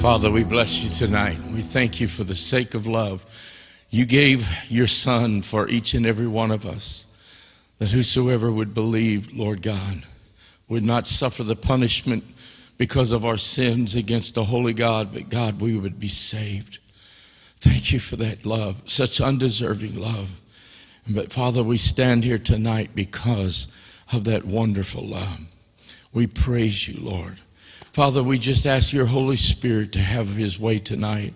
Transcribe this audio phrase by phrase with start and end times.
[0.00, 1.38] Father, we bless you tonight.
[1.52, 3.26] We thank you for the sake of love.
[3.90, 7.04] You gave your Son for each and every one of us,
[7.76, 10.06] that whosoever would believe, Lord God,
[10.70, 12.24] would not suffer the punishment
[12.78, 16.78] because of our sins against the holy God, but God, we would be saved.
[17.56, 20.40] Thank you for that love, such undeserving love.
[21.10, 23.66] But Father, we stand here tonight because
[24.14, 25.40] of that wonderful love.
[26.10, 27.36] We praise you, Lord.
[27.92, 31.34] Father, we just ask your Holy Spirit to have his way tonight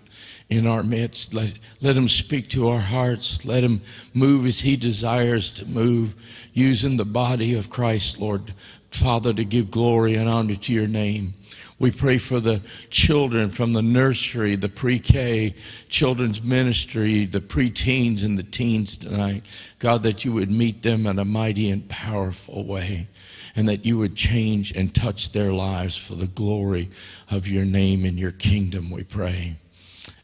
[0.49, 1.33] in our midst.
[1.33, 3.43] Let, let him speak to our hearts.
[3.43, 3.81] Let him
[4.13, 6.15] move as he desires to move,
[6.53, 8.53] using the body of Christ, Lord.
[8.91, 11.33] Father, to give glory and honor to your name.
[11.77, 15.55] We pray for the children from the nursery, the pre K,
[15.89, 19.43] children's ministry, the preteens, and the teens tonight.
[19.79, 23.09] God, that you would meet them in a mighty and powerful way,
[23.55, 26.89] and that you would change and touch their lives for the glory
[27.31, 29.55] of your name and your kingdom, we pray.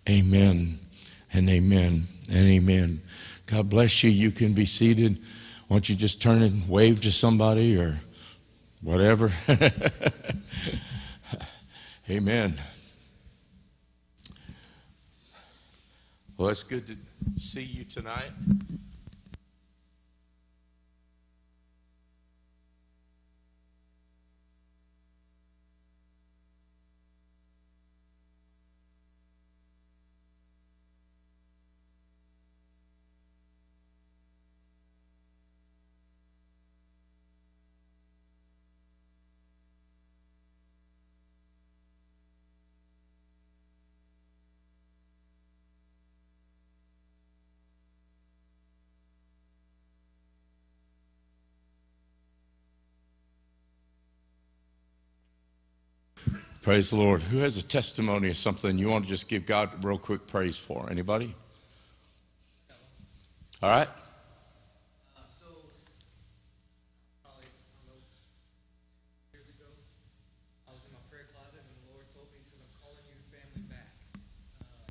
[0.10, 0.80] Amen
[1.34, 3.02] and amen and amen.
[3.48, 4.10] God bless you.
[4.10, 5.17] You can be seated.
[5.67, 8.00] Why don't you just turn and wave to somebody or
[8.82, 9.32] whatever?
[12.10, 12.56] Amen.
[16.38, 16.98] Well, it's good to
[17.39, 18.32] see you tonight.
[56.62, 57.24] Praise the Lord.
[57.24, 60.60] Who has a testimony of something you want to just give God real quick praise
[60.60, 60.88] for?
[60.91, 61.34] Anybody?
[63.63, 63.88] All right.
[63.88, 65.45] Uh, so,
[67.24, 68.02] probably, I don't know,
[69.32, 69.65] two years ago,
[70.67, 73.06] I was in my prayer closet and the Lord told me, He said, I'm calling
[73.10, 73.89] your family back.
[74.62, 74.86] Uh,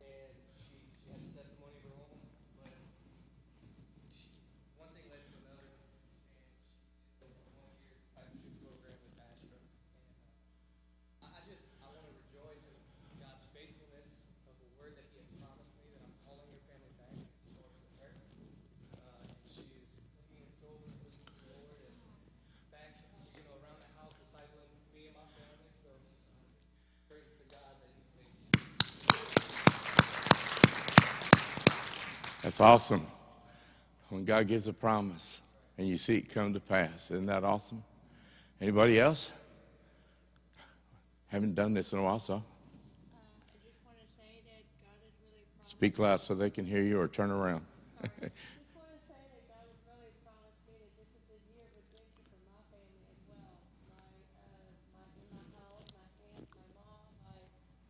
[0.00, 2.18] and she, she had a testimony of her own,
[2.58, 2.72] but
[4.08, 4.32] she,
[4.80, 5.78] one thing led to another, and
[6.98, 9.60] she did a one-year discipleship program with Astra.
[9.60, 12.74] And uh, I, I just, I want to rejoice in
[13.20, 16.92] God's faithfulness of the word that He had promised me that I'm calling your family
[16.96, 17.12] back.
[17.14, 18.12] It starts with her.
[18.96, 20.00] Uh, and she is
[20.32, 21.94] clean and sober, living with the Lord, and
[22.72, 22.90] back,
[23.36, 25.68] you know, around the house discipling me and my family.
[25.76, 26.00] So, uh,
[26.88, 28.40] just praise to God that He's faithful.
[32.60, 33.06] That's awesome.
[34.10, 35.40] When God gives a promise
[35.78, 37.10] and you see it come to pass.
[37.10, 37.82] Isn't that awesome?
[38.60, 39.32] Anybody else?
[41.28, 44.92] Haven't done this in a while, so Uh, I just want to say that God
[44.92, 47.64] has really speak loud so they can hear you or turn around.
[48.04, 48.12] I just
[48.76, 51.72] want to say that God has really promised me that this is the year of
[51.80, 53.56] redemption for my family as well.
[53.88, 54.04] My,
[54.36, 54.60] uh,
[55.00, 57.40] my, in my house, my aunt, my mom, my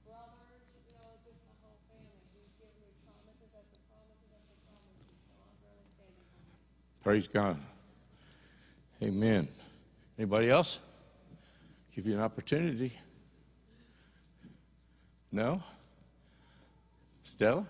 [0.06, 2.22] brothers, you know, just my whole family.
[2.38, 5.18] He's given me promises after promises after promises.
[5.26, 6.60] So I'm really standing on it.
[7.10, 7.58] Praise God.
[9.02, 9.48] Amen.
[10.16, 10.78] Anybody else?
[11.92, 12.92] Give you an opportunity.
[15.32, 15.60] No?
[17.24, 17.66] Stella?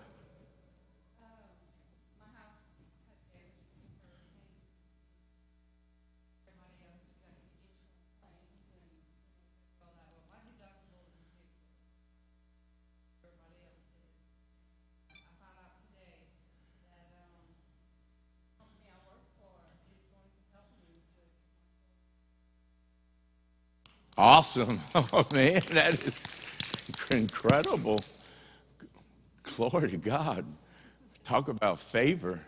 [24.21, 24.79] Awesome.
[25.13, 27.99] Oh, man, that is incredible.
[29.43, 30.45] Glory to God.
[31.23, 32.45] Talk about favor.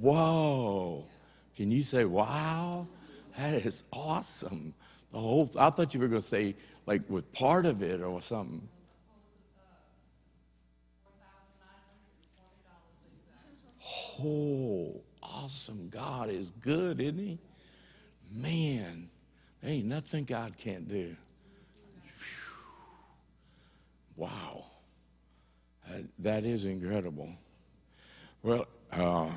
[0.00, 1.04] Whoa.
[1.56, 2.88] Can you say, wow?
[3.36, 4.74] That is awesome.
[5.12, 8.22] The whole, I thought you were going to say, like, with part of it or
[8.22, 8.66] something.
[14.20, 15.02] Oh,
[15.34, 15.88] awesome.
[15.88, 17.38] God is good, isn't he?
[18.32, 19.08] Man,
[19.62, 21.16] there ain't nothing God can't do.
[22.18, 22.64] Whew.
[24.16, 24.64] Wow.
[25.88, 27.34] Uh, that is incredible.
[28.42, 29.30] Well, uh,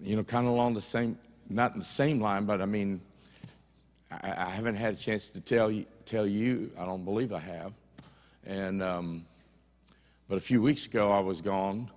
[0.00, 1.18] you know, kind of along the same,
[1.50, 3.00] not in the same line, but I mean,
[4.10, 6.70] I, I haven't had a chance to tell you, tell you.
[6.78, 7.72] I don't believe I have.
[8.44, 9.24] And um,
[10.28, 11.90] but a few weeks ago, I was gone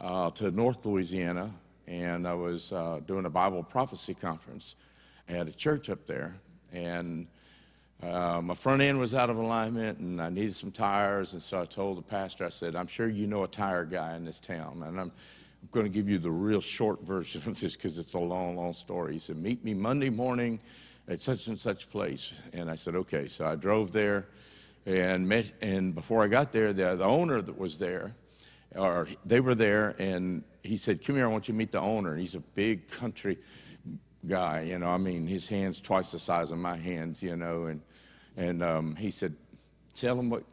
[0.00, 1.52] uh, to North Louisiana,
[1.86, 4.76] and I was uh, doing a Bible prophecy conference
[5.28, 6.36] at a church up there,
[6.72, 7.26] and
[8.02, 11.60] uh, my front end was out of alignment, and I needed some tires, and so
[11.60, 14.40] I told the pastor, I said, "I'm sure you know a tire guy in this
[14.40, 15.12] town, and I'm."
[15.62, 18.56] I'm going to give you the real short version of this because it's a long,
[18.56, 19.14] long story.
[19.14, 20.60] He said, Meet me Monday morning
[21.06, 22.32] at such and such place.
[22.52, 23.28] And I said, Okay.
[23.28, 24.26] So I drove there
[24.86, 28.14] and met, and before I got there, the, the owner that was there,
[28.74, 31.80] or they were there, and he said, Come here, I want you to meet the
[31.80, 32.12] owner.
[32.12, 33.38] And he's a big country
[34.26, 37.64] guy, you know, I mean, his hands twice the size of my hands, you know,
[37.64, 37.80] and,
[38.36, 39.34] and um, he said,
[39.94, 40.44] Tell him what,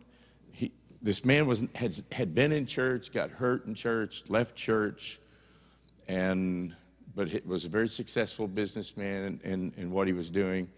[0.51, 5.19] he, this man was, had, had been in church, got hurt in church, left church,
[6.07, 6.75] and
[7.15, 10.69] but he was a very successful businessman in, in, in what he was doing.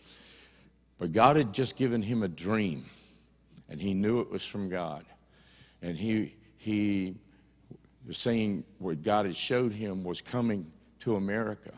[0.98, 2.86] But God had just given him a dream,
[3.70, 5.06] and he knew it was from God.
[5.82, 7.16] And he, he
[8.08, 11.74] was saying what God had showed him was coming to America.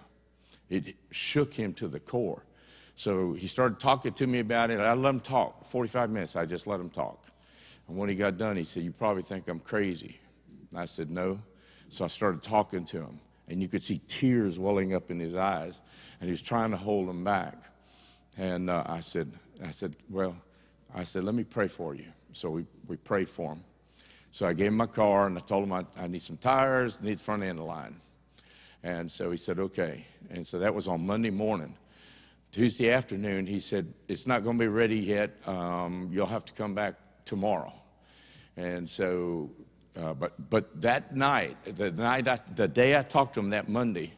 [0.69, 2.43] It shook him to the core.
[2.95, 4.79] So he started talking to me about it.
[4.79, 5.65] I let him talk.
[5.65, 7.27] 45 minutes, I just let him talk.
[7.87, 10.19] And when he got done, he said, You probably think I'm crazy.
[10.71, 11.39] And I said, No.
[11.89, 15.35] So I started talking to him, and you could see tears welling up in his
[15.35, 15.81] eyes,
[16.19, 17.55] and he was trying to hold them back.
[18.37, 19.31] And uh, I said,
[19.63, 20.35] I said, Well,
[20.93, 22.05] I said, Let me pray for you.
[22.31, 23.63] So we, we prayed for him.
[24.33, 26.99] So I gave him my car, and I told him I, I need some tires,
[26.99, 27.95] need front end line.
[28.81, 30.07] And so he said, Okay.
[30.31, 31.75] And so that was on Monday morning.
[32.51, 35.37] Tuesday afternoon, he said, It's not going to be ready yet.
[35.47, 37.71] Um, you'll have to come back tomorrow.
[38.57, 39.51] And so,
[39.95, 43.69] uh, but, but that night, the, night I, the day I talked to him that
[43.69, 44.13] Monday,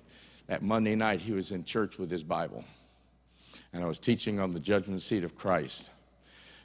[0.47, 2.63] that Monday night, he was in church with his Bible.
[3.73, 5.91] And I was teaching on the judgment seat of Christ.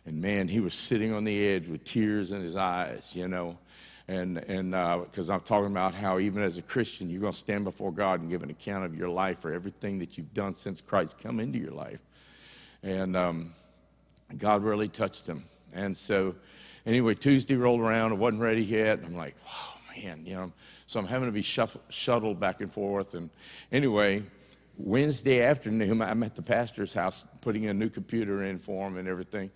[0.06, 3.58] And man, he was sitting on the edge with tears in his eyes, you know.
[4.08, 4.72] And and
[5.04, 8.20] because I'm talking about how even as a Christian, you're going to stand before God
[8.20, 11.38] and give an account of your life for everything that you've done since Christ come
[11.38, 12.00] into your life.
[12.82, 13.52] And um,
[14.36, 15.44] God really touched him.
[15.72, 16.34] And so,
[16.84, 18.12] anyway, Tuesday rolled around.
[18.12, 19.00] I wasn't ready yet.
[19.04, 20.52] I'm like, oh man, you know.
[20.86, 23.14] So I'm having to be shuffle, shuttled back and forth.
[23.14, 23.30] And
[23.70, 24.24] anyway,
[24.76, 29.06] Wednesday afternoon, I'm at the pastor's house putting a new computer in for him and
[29.06, 29.50] everything.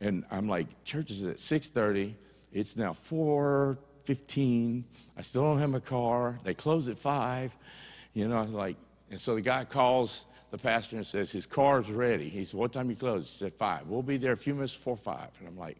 [0.00, 2.14] And I'm like, church is at 6:30.
[2.52, 4.84] It's now 4:15.
[5.16, 6.38] I still don't have my car.
[6.44, 7.56] They close at five.
[8.14, 8.76] You know, I was like,
[9.10, 12.28] and so the guy calls the pastor and says his car's ready.
[12.28, 13.86] He said, "What time you close?" He said, five.
[13.86, 15.30] We'll be there a few minutes before five.
[15.40, 15.76] And I'm like,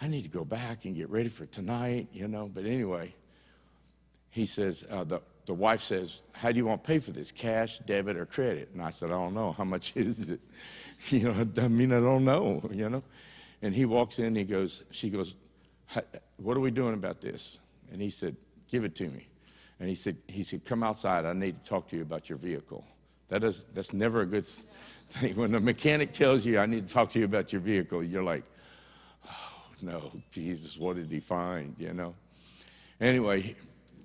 [0.00, 2.08] I need to go back and get ready for tonight.
[2.12, 3.14] You know, but anyway,
[4.30, 7.30] he says uh, the the wife says, How do you want to pay for this?
[7.30, 8.70] Cash, debit, or credit?
[8.72, 9.52] And I said, I don't know.
[9.52, 10.40] How much is it?
[11.08, 13.02] You know, I mean, I don't know, you know.
[13.64, 15.34] And he walks in, he goes, She goes,
[16.36, 17.58] What are we doing about this?
[17.90, 18.36] And he said,
[18.70, 19.26] Give it to me.
[19.80, 21.24] And he said, he said, Come outside.
[21.24, 22.84] I need to talk to you about your vehicle.
[23.30, 25.34] That is, that's never a good thing.
[25.36, 28.22] When the mechanic tells you, I need to talk to you about your vehicle, you're
[28.22, 28.44] like,
[29.26, 32.14] Oh, no, Jesus, what did he find, you know?
[33.00, 33.56] Anyway,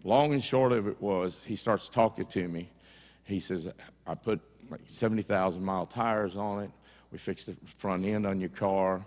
[0.06, 2.70] long and short of it was he starts talking to me
[3.26, 3.70] he says
[4.08, 4.40] i put
[4.72, 6.72] like 70000 mile tires on it
[7.12, 9.06] we fixed the front end on your car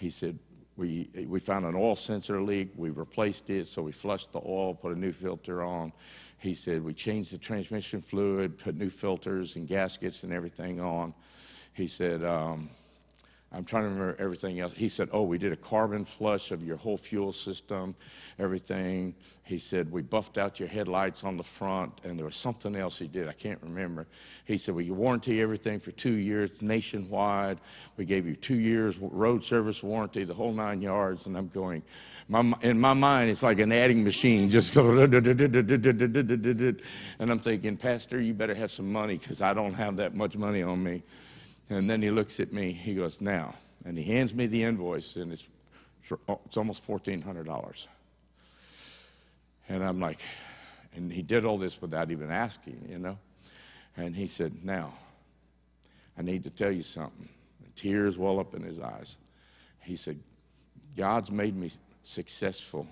[0.00, 0.38] he said
[0.76, 2.70] we, we found an oil sensor leak.
[2.74, 5.92] We replaced it so we flushed the oil put a new filter on.
[6.38, 11.12] He said we changed the transmission fluid put new filters and gaskets and everything on.
[11.74, 12.70] He said um,
[13.52, 14.74] I'm trying to remember everything else.
[14.76, 17.96] He said, Oh, we did a carbon flush of your whole fuel system,
[18.38, 19.16] everything.
[19.42, 22.96] He said, We buffed out your headlights on the front, and there was something else
[23.00, 23.26] he did.
[23.26, 24.06] I can't remember.
[24.44, 27.58] He said, We warranty everything for two years nationwide.
[27.96, 31.26] We gave you two years road service warranty, the whole nine yards.
[31.26, 31.82] And I'm going,
[32.28, 35.14] my, in my mind, it's like an adding machine, just and
[37.20, 40.62] I'm thinking, Pastor, you better have some money because I don't have that much money
[40.62, 41.02] on me.
[41.70, 43.54] And then he looks at me, he goes, Now,
[43.84, 45.46] and he hands me the invoice, and it's,
[46.02, 47.86] it's almost $1,400.
[49.68, 50.20] And I'm like,
[50.96, 53.18] and he did all this without even asking, you know?
[53.96, 54.92] And he said, Now,
[56.18, 57.28] I need to tell you something.
[57.76, 59.16] Tears well up in his eyes.
[59.80, 60.18] He said,
[60.96, 61.70] God's made me
[62.02, 62.86] successful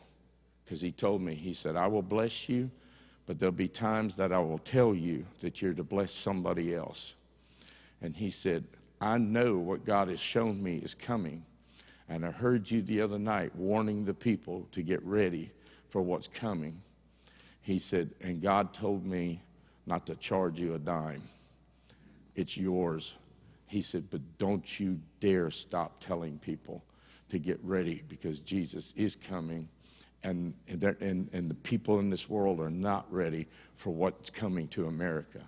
[0.64, 2.70] because he told me, He said, I will bless you,
[3.26, 7.16] but there'll be times that I will tell you that you're to bless somebody else.
[8.00, 8.64] And he said,
[9.00, 11.44] I know what God has shown me is coming.
[12.08, 15.50] And I heard you the other night warning the people to get ready
[15.88, 16.80] for what's coming.
[17.60, 19.42] He said, and God told me
[19.86, 21.22] not to charge you a dime.
[22.34, 23.14] It's yours.
[23.66, 26.82] He said, but don't you dare stop telling people
[27.28, 29.68] to get ready because Jesus is coming.
[30.22, 34.86] And, and, and, the people in this world are not ready for what's coming to
[34.86, 35.40] America.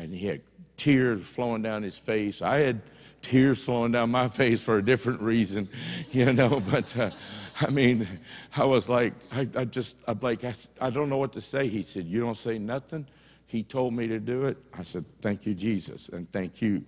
[0.00, 0.40] And he had
[0.76, 2.42] tears flowing down his face.
[2.42, 2.80] I had
[3.22, 5.68] tears flowing down my face for a different reason,
[6.10, 6.60] you know.
[6.60, 7.10] But uh,
[7.60, 8.08] I mean,
[8.56, 11.68] I was like, I, I just, I'm like, I don't know what to say.
[11.68, 13.06] He said, You don't say nothing?
[13.46, 14.56] He told me to do it.
[14.78, 16.84] I said, Thank you, Jesus, and thank you.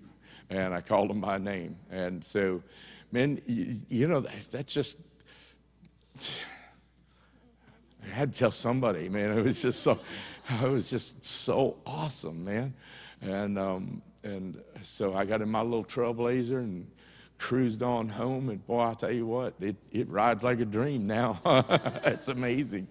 [0.49, 1.77] And I called him by name.
[1.91, 2.63] And so,
[3.11, 4.99] man, you, you know, that, that's just,
[8.05, 9.37] I had to tell somebody, man.
[9.39, 9.99] It was just so,
[10.51, 12.75] it was just so awesome, man.
[13.23, 16.91] And um, and so I got in my little trailblazer and
[17.39, 18.49] cruised on home.
[18.49, 21.41] And boy, I tell you what, it it rides like a dream now.
[22.05, 22.89] it's amazing.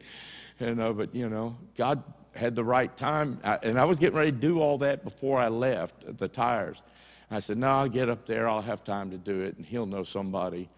[0.60, 2.04] And uh, but you know, God
[2.34, 5.40] had the right time, I, and I was getting ready to do all that before
[5.40, 6.82] I left the tires.
[7.30, 8.48] I said, no, I'll get up there.
[8.48, 10.70] I'll have time to do it, and He'll know somebody.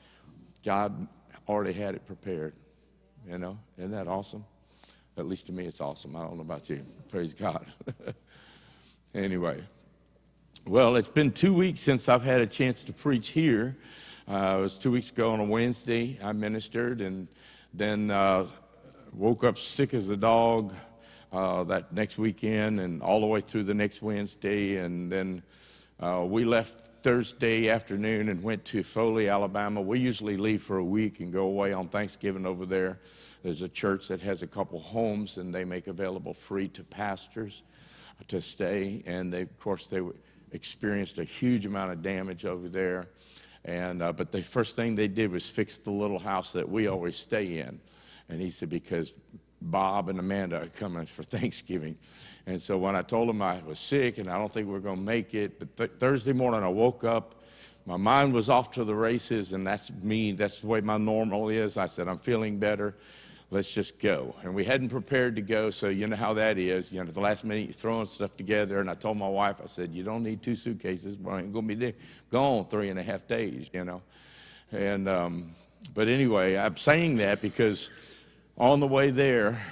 [0.63, 1.07] God
[1.47, 2.53] already had it prepared.
[3.27, 4.45] You know, isn't that awesome?
[5.17, 6.15] At least to me, it's awesome.
[6.15, 6.83] I don't know about you.
[7.09, 7.65] Praise God.
[9.13, 9.63] anyway,
[10.65, 13.75] well, it's been two weeks since I've had a chance to preach here.
[14.27, 16.17] Uh, it was two weeks ago on a Wednesday.
[16.23, 17.27] I ministered and
[17.73, 18.47] then uh,
[19.13, 20.73] woke up sick as a dog
[21.31, 24.77] uh, that next weekend and all the way through the next Wednesday.
[24.77, 25.43] And then
[25.99, 29.81] uh, we left Thursday afternoon and went to Foley, Alabama.
[29.81, 32.99] We usually leave for a week and go away on Thanksgiving over there.
[33.43, 37.63] There's a church that has a couple homes and they make available free to pastors
[38.29, 39.03] to stay.
[39.05, 40.01] And they, of course, they
[40.51, 43.07] experienced a huge amount of damage over there.
[43.65, 46.87] And uh, but the first thing they did was fix the little house that we
[46.87, 47.79] always stay in.
[48.29, 49.13] And he said because
[49.61, 51.97] Bob and Amanda are coming for Thanksgiving.
[52.45, 54.81] And so when I told them I was sick and I don't think we are
[54.81, 57.35] going to make it, but th- Thursday morning I woke up,
[57.85, 60.31] my mind was off to the races, and that's me.
[60.31, 61.77] That's the way my normal is.
[61.77, 62.95] I said I'm feeling better.
[63.53, 64.33] Let's just go.
[64.41, 66.91] And we hadn't prepared to go, so you know how that is.
[66.91, 68.79] You know, at the last minute, you're throwing stuff together.
[68.79, 71.17] And I told my wife, I said, you don't need two suitcases.
[71.19, 71.93] Well, I ain't going to be there,
[72.31, 74.01] gone three and a half days, you know.
[74.71, 75.51] And, um,
[75.93, 77.91] but anyway, I'm saying that because
[78.57, 79.63] on the way there,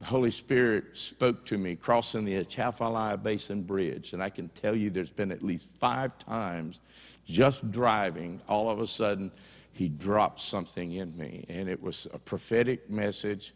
[0.00, 4.12] the Holy Spirit spoke to me crossing the Atchafalaya Basin Bridge.
[4.12, 6.82] And I can tell you there's been at least five times
[7.24, 9.30] just driving, all of a sudden,
[9.72, 11.44] he dropped something in me.
[11.48, 13.54] And it was a prophetic message.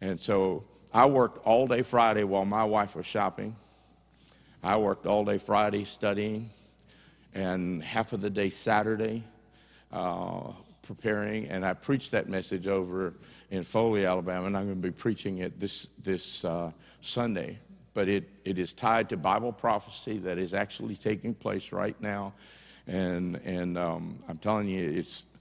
[0.00, 3.56] And so I worked all day Friday while my wife was shopping.
[4.62, 6.50] I worked all day Friday studying,
[7.34, 9.22] and half of the day Saturday
[9.92, 10.52] uh,
[10.82, 11.46] preparing.
[11.46, 13.14] And I preached that message over
[13.50, 17.58] in Foley, Alabama, and I'm going to be preaching it this this uh, Sunday.
[17.94, 22.34] But it, it is tied to Bible prophecy that is actually taking place right now,
[22.86, 25.35] and and um, I'm telling you, it's it.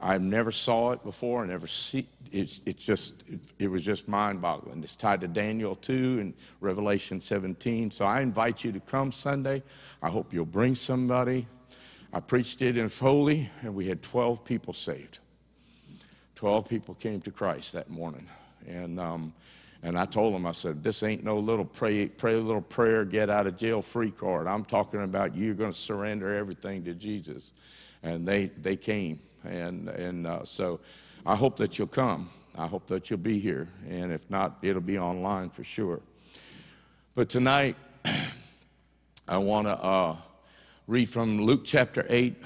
[0.00, 1.42] I never saw it before.
[1.42, 2.08] I never see.
[2.30, 4.82] It's it's just it, it was just mind-boggling.
[4.82, 7.90] It's tied to Daniel 2 and Revelation 17.
[7.90, 9.62] So I invite you to come Sunday.
[10.02, 11.46] I hope you'll bring somebody.
[12.12, 15.18] I preached it in Foley, and we had 12 people saved.
[16.36, 18.26] 12 people came to Christ that morning.
[18.66, 19.34] And, um,
[19.82, 23.04] and I told them, I said, this ain't no little pray, pray a little prayer,
[23.04, 24.46] get out of jail free card.
[24.46, 27.52] I'm talking about you're going to surrender everything to Jesus.
[28.02, 29.20] And they, they came.
[29.44, 30.80] And, and uh, so
[31.24, 32.30] I hope that you'll come.
[32.56, 33.68] I hope that you'll be here.
[33.88, 36.00] And if not, it'll be online for sure.
[37.14, 37.76] But tonight,
[39.28, 40.16] I want to uh,
[40.86, 42.42] read from Luke chapter 8,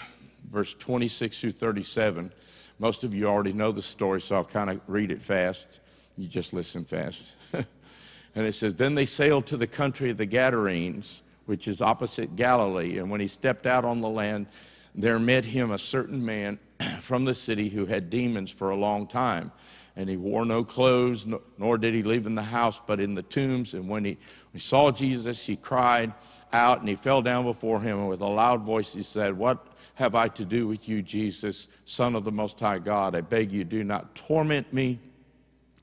[0.51, 2.33] verse 26 through 37.
[2.79, 5.81] Most of you already know the story, so I'll kind of read it fast.
[6.17, 7.37] You just listen fast.
[7.53, 12.35] and it says, Then they sailed to the country of the Gadarenes, which is opposite
[12.37, 12.99] Galilee.
[12.99, 14.47] And when he stepped out on the land,
[14.95, 16.59] there met him a certain man
[17.01, 19.53] from the city who had demons for a long time.
[19.95, 21.27] And he wore no clothes,
[21.59, 23.75] nor did he live in the house, but in the tombs.
[23.75, 26.15] And when he, when he saw Jesus, he cried
[26.53, 27.99] out and he fell down before him.
[27.99, 31.69] And with a loud voice, he said, What have I to do with you, Jesus,
[31.85, 33.15] Son of the Most High God?
[33.15, 34.99] I beg you, do not torment me.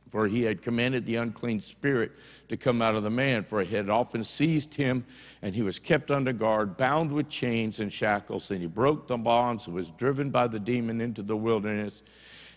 [0.09, 2.11] For he had commanded the unclean spirit
[2.49, 5.05] to come out of the man, for it had often seized him,
[5.43, 8.49] and he was kept under guard, bound with chains and shackles.
[8.49, 12.01] And he broke the bonds and was driven by the demon into the wilderness.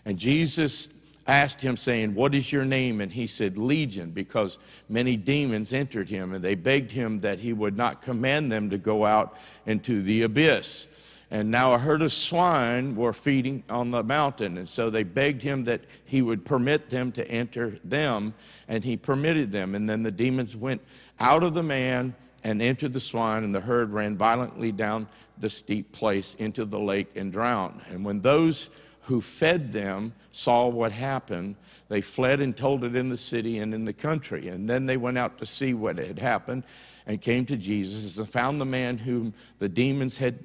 [0.03, 0.89] And Jesus
[1.27, 3.01] asked him, saying, What is your name?
[3.01, 4.57] And he said, Legion, because
[4.89, 8.79] many demons entered him, and they begged him that he would not command them to
[8.79, 9.37] go out
[9.67, 10.87] into the abyss.
[11.33, 14.59] And now a herd of swine were feeding on the mountain.
[14.59, 18.35] And so they begged him that he would permit them to enter them.
[18.67, 19.73] And he permitted them.
[19.73, 20.83] And then the demons went
[21.19, 22.13] out of the man
[22.43, 23.43] and entered the swine.
[23.43, 25.07] And the herd ran violently down
[25.39, 27.81] the steep place into the lake and drowned.
[27.89, 28.69] And when those
[29.01, 31.55] who fed them saw what happened,
[31.89, 34.49] they fled and told it in the city and in the country.
[34.49, 36.63] And then they went out to see what had happened
[37.07, 40.37] and came to Jesus and found the man whom the demons had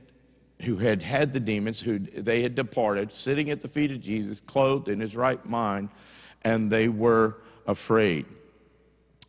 [0.64, 4.40] who had had the demons, who they had departed, sitting at the feet of Jesus,
[4.40, 5.88] clothed in his right mind,
[6.42, 8.26] and they were afraid.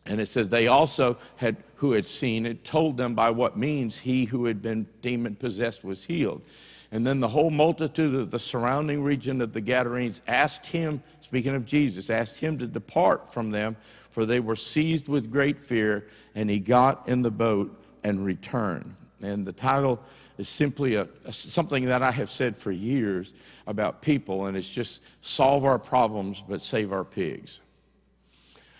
[0.06, 4.00] And it says they also had, who had seen it, told them by what means
[4.00, 6.42] he who had been demon possessed was healed.
[6.90, 11.54] And then the whole multitude of the surrounding region of the Gadarenes asked him, speaking
[11.54, 13.76] of Jesus, asked him to depart from them,
[14.10, 18.96] for they were seized with great fear, and he got in the boat and returned.
[19.22, 20.02] And the title
[20.38, 23.32] is simply a, a- something that I have said for years
[23.66, 27.60] about people, and it's just solve our problems but save our pigs.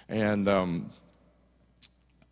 [0.09, 0.91] And um,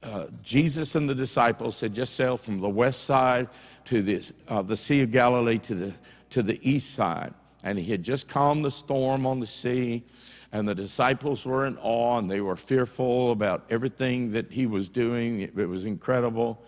[0.02, 3.48] uh, Jesus and the disciples had just sailed from the west side
[3.86, 5.94] to the, uh, the Sea of Galilee to the,
[6.30, 7.34] to the east side.
[7.64, 10.04] And he had just calmed the storm on the sea,
[10.52, 14.88] and the disciples were in awe and they were fearful about everything that he was
[14.88, 15.42] doing.
[15.42, 16.62] It, it was incredible.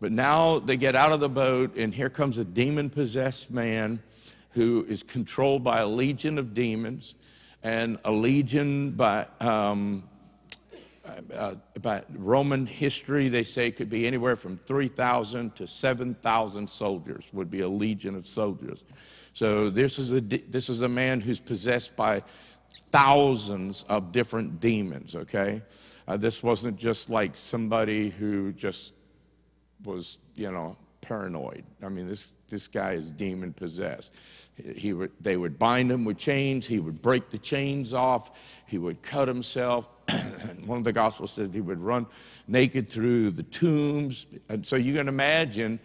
[0.00, 4.02] But now they get out of the boat, and here comes a demon possessed man
[4.50, 7.14] who is controlled by a legion of demons
[7.62, 9.26] and a legion by.
[9.40, 10.04] Um,
[11.32, 17.48] uh, by Roman history, they say could be anywhere from 3,000 to 7,000 soldiers, would
[17.48, 18.82] be a legion of soldiers.
[19.32, 22.22] So this is a, this is a man who's possessed by
[22.90, 25.62] thousands of different demons, okay?
[26.08, 28.92] Uh, this wasn't just like somebody who just
[29.86, 31.64] was, you know, paranoid.
[31.82, 34.14] I mean, this, this guy is demon possessed.
[34.74, 36.66] He would, they would bind him with chains.
[36.66, 38.62] He would break the chains off.
[38.66, 39.88] He would cut himself.
[40.66, 42.06] One of the Gospels says he would run
[42.48, 44.26] naked through the tombs.
[44.48, 45.78] And so you can imagine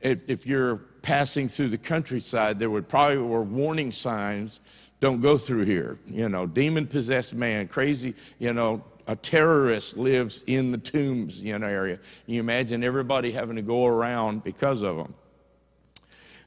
[0.00, 4.60] if, you're passing through the countryside, there would probably were warning signs.
[5.00, 6.00] Don't go through here.
[6.04, 11.58] You know, demon possessed man, crazy, you know, a terrorist lives in the tombs, you
[11.58, 11.98] know, area.
[12.26, 15.14] You imagine everybody having to go around because of them.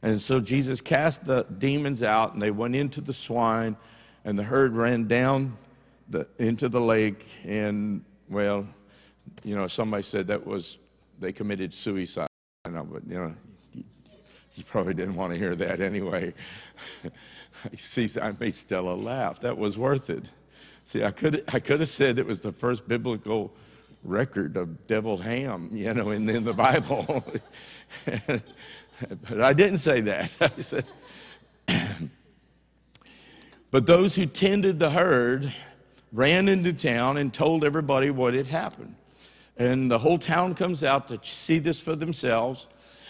[0.04, 3.76] And so Jesus cast the demons out, and they went into the swine,
[4.24, 5.54] and the herd ran down
[6.08, 7.26] the, into the lake.
[7.46, 8.68] And, well,
[9.44, 10.78] you know, somebody said that was,
[11.20, 12.28] they committed suicide.
[12.66, 13.36] I know, but, you know,
[13.74, 13.84] you,
[14.66, 16.34] probably didn't want to hear that anyway.
[17.76, 19.40] See, I made Stella laugh.
[19.40, 20.30] That was worth it.
[20.84, 23.54] See, I could, I could have said it was the first biblical
[24.04, 27.24] record of deviled ham, you know, in, in the Bible.
[28.06, 30.38] but I didn't say that.
[30.58, 30.86] I said,
[33.72, 35.52] but those who tended the herd
[36.12, 38.96] ran into town and told everybody what had happened.
[39.58, 42.68] And the whole town comes out to see this for themselves.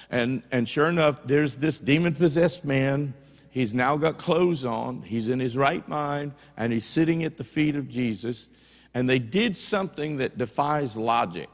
[0.09, 3.13] And, and sure enough, there's this demon possessed man.
[3.51, 7.43] He's now got clothes on, he's in his right mind, and he's sitting at the
[7.43, 8.49] feet of Jesus.
[8.93, 11.49] And they did something that defies logic.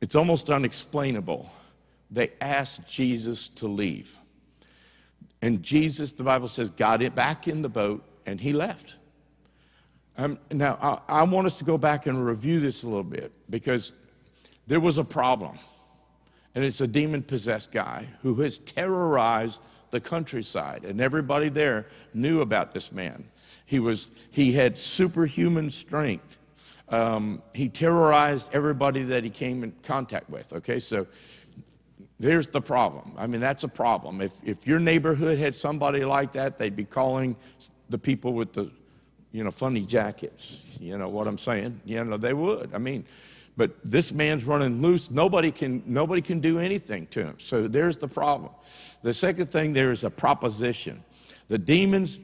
[0.00, 1.50] It's almost unexplainable.
[2.10, 4.18] They asked Jesus to leave.
[5.42, 8.96] And Jesus, the Bible says, got it back in the boat and he left.
[10.16, 13.32] Um, now, I, I want us to go back and review this a little bit
[13.48, 13.92] because
[14.66, 15.58] there was a problem.
[16.54, 19.60] And it's a demon possessed guy who has terrorized
[19.90, 20.84] the countryside.
[20.84, 23.24] And everybody there knew about this man.
[23.66, 26.38] He, was, he had superhuman strength.
[26.88, 30.52] Um, he terrorized everybody that he came in contact with.
[30.52, 31.06] Okay, so
[32.18, 33.12] there's the problem.
[33.16, 34.20] I mean, that's a problem.
[34.20, 37.36] If, if your neighborhood had somebody like that, they'd be calling
[37.88, 38.70] the people with the,
[39.32, 40.58] you know, funny jackets.
[40.80, 41.80] You know what I'm saying?
[41.84, 42.74] You know, they would.
[42.74, 43.04] I mean,
[43.60, 45.10] but this man's running loose.
[45.10, 47.36] Nobody can, nobody can do anything to him.
[47.38, 48.52] So there's the problem.
[49.02, 51.04] The second thing, there is a proposition.
[51.48, 52.20] The demons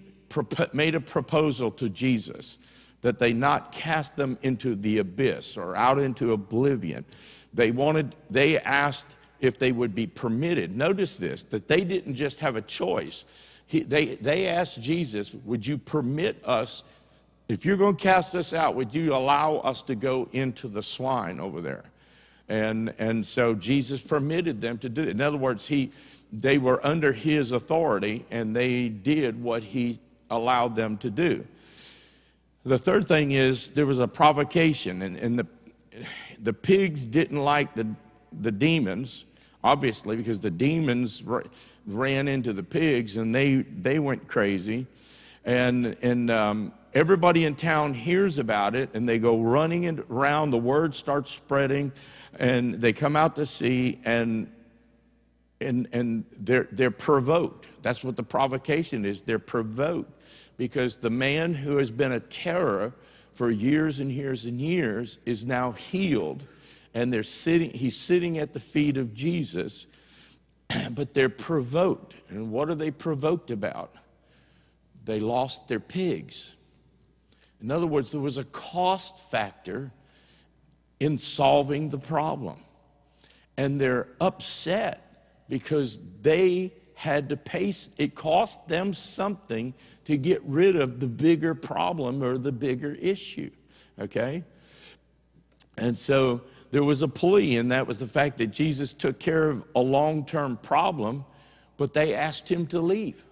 [0.72, 5.98] made a proposal to Jesus that they not cast them into the abyss or out
[5.98, 7.04] into oblivion.
[7.52, 9.04] They wanted, they asked
[9.38, 10.74] if they would be permitted.
[10.74, 13.26] Notice this, that they didn't just have a choice.
[13.66, 16.82] He, they, they asked Jesus, Would you permit us,
[17.48, 20.82] if you're going to cast us out, would you allow us to go into the
[20.82, 21.84] swine over there?
[22.48, 25.08] And, and so Jesus permitted them to do it.
[25.08, 25.92] In other words, he,
[26.32, 29.98] they were under his authority and they did what he
[30.30, 31.46] allowed them to do.
[32.64, 35.46] The third thing is there was a provocation, and, and the,
[36.40, 37.86] the pigs didn't like the,
[38.32, 39.24] the demons
[39.66, 41.40] obviously, because the demons ra-
[41.86, 44.86] ran into the pigs and they, they went crazy.
[45.44, 50.50] And, and um, everybody in town hears about it and they go running in- around.
[50.50, 51.92] The word starts spreading
[52.38, 54.50] and they come out to see and,
[55.60, 57.68] and, and they're, they're provoked.
[57.82, 59.20] That's what the provocation is.
[59.20, 60.10] They're provoked
[60.56, 62.94] because the man who has been a terror
[63.30, 66.44] for years and years and years is now healed
[66.94, 69.86] and they're sitting he's sitting at the feet of Jesus
[70.92, 73.94] but they're provoked and what are they provoked about
[75.04, 76.55] they lost their pigs
[77.60, 79.92] in other words there was a cost factor
[81.00, 82.58] in solving the problem.
[83.58, 90.76] And they're upset because they had to pay it cost them something to get rid
[90.76, 93.50] of the bigger problem or the bigger issue
[93.98, 94.44] okay?
[95.78, 99.50] And so there was a plea and that was the fact that jesus took care
[99.50, 101.24] of a long-term problem
[101.76, 103.24] but they asked him to leave.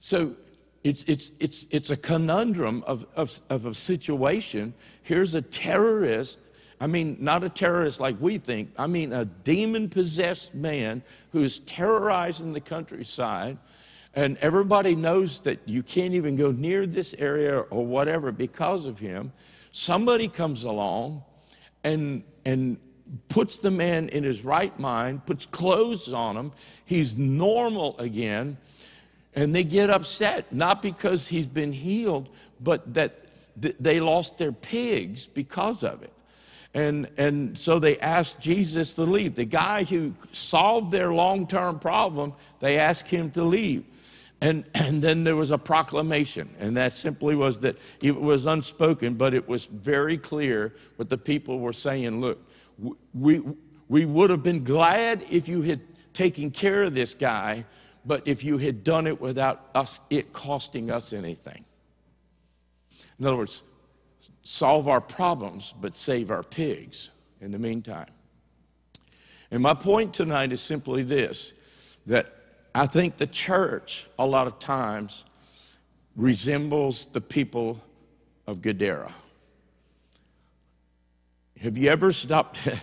[0.00, 0.34] So
[0.82, 4.72] it's, it's, it's, it's a conundrum of, of, of a situation.
[5.02, 6.38] Here's a terrorist,
[6.80, 11.02] I mean, not a terrorist like we think, I mean, a demon possessed man
[11.32, 13.58] who is terrorizing the countryside.
[14.14, 18.98] And everybody knows that you can't even go near this area or whatever because of
[18.98, 19.32] him.
[19.70, 21.22] Somebody comes along
[21.84, 22.78] and, and
[23.28, 26.52] puts the man in his right mind, puts clothes on him.
[26.86, 28.56] He's normal again.
[29.34, 32.28] And they get upset, not because he's been healed,
[32.60, 33.26] but that
[33.60, 36.12] th- they lost their pigs because of it.
[36.72, 39.34] And, and so they asked Jesus to leave.
[39.34, 43.84] The guy who solved their long term problem, they asked him to leave.
[44.40, 49.14] And, and then there was a proclamation, and that simply was that it was unspoken,
[49.14, 52.20] but it was very clear what the people were saying.
[52.20, 52.38] Look,
[53.12, 53.42] we,
[53.88, 55.80] we would have been glad if you had
[56.14, 57.64] taken care of this guy,
[58.04, 61.64] but if you had done it without us, it costing us anything.
[63.18, 63.62] In other words,
[64.42, 68.08] solve our problems, but save our pigs in the meantime.
[69.50, 71.52] And my point tonight is simply this
[72.06, 72.26] that
[72.74, 75.24] I think the church, a lot of times,
[76.16, 77.80] resembles the people
[78.46, 79.12] of Gadara.
[81.60, 82.68] Have you ever stopped?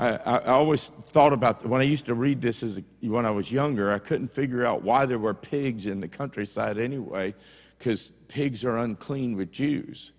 [0.00, 3.30] I, I always thought about when I used to read this as a, when I
[3.30, 3.92] was younger.
[3.92, 7.34] I couldn't figure out why there were pigs in the countryside anyway,
[7.78, 10.12] because pigs are unclean with Jews.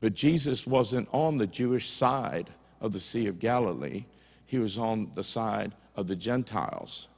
[0.00, 2.48] But Jesus wasn't on the Jewish side
[2.80, 4.06] of the Sea of Galilee;
[4.46, 7.08] he was on the side of the Gentiles,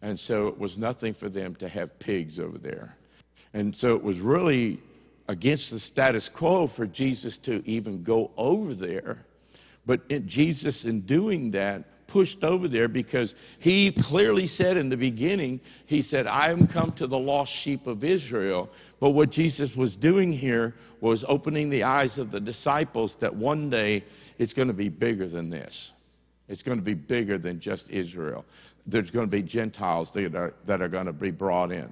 [0.00, 2.96] and so it was nothing for them to have pigs over there.
[3.52, 4.80] And so it was really
[5.28, 9.26] against the status quo for Jesus to even go over there.
[9.84, 15.60] But Jesus, in doing that, pushed over there because he clearly said in the beginning,
[15.86, 18.70] he said, I am come to the lost sheep of Israel.
[19.00, 23.70] But what Jesus was doing here was opening the eyes of the disciples that one
[23.70, 24.04] day
[24.38, 25.92] it's going to be bigger than this.
[26.48, 28.44] It's going to be bigger than just Israel.
[28.86, 31.90] There's going to be Gentiles that are, that are going to be brought in.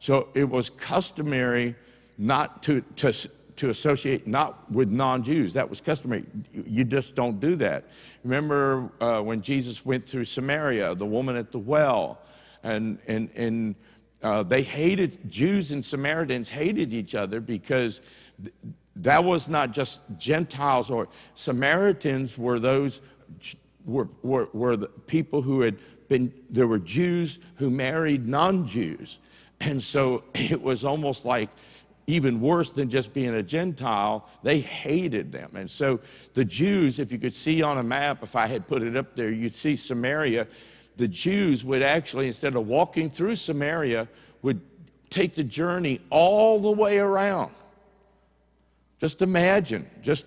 [0.00, 1.76] So it was customary
[2.18, 3.14] not to, to,
[3.62, 5.52] to associate not with non-Jews.
[5.52, 6.24] That was customary.
[6.52, 7.84] You just don't do that.
[8.24, 12.18] Remember uh, when Jesus went through Samaria, the woman at the well,
[12.64, 13.76] and and and
[14.20, 18.00] uh, they hated Jews and Samaritans hated each other because
[18.42, 18.52] th-
[18.96, 23.00] that was not just Gentiles or Samaritans were those
[23.84, 25.76] were, were, were the people who had
[26.08, 29.20] been there were Jews who married non-Jews,
[29.60, 31.48] and so it was almost like
[32.06, 35.50] even worse than just being a Gentile, they hated them.
[35.54, 36.00] And so
[36.34, 39.14] the Jews, if you could see on a map, if I had put it up
[39.14, 40.46] there, you'd see Samaria.
[40.96, 44.08] The Jews would actually, instead of walking through Samaria,
[44.42, 44.60] would
[45.10, 47.52] take the journey all the way around.
[48.98, 50.26] Just imagine, just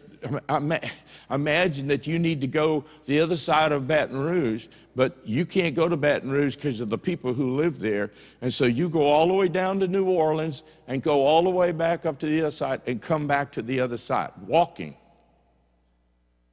[1.30, 5.76] imagine that you need to go the other side of Baton Rouge, but you can't
[5.76, 8.12] go to Baton Rouge because of the people who live there.
[8.42, 11.50] And so you go all the way down to New Orleans and go all the
[11.50, 14.96] way back up to the other side and come back to the other side, walking.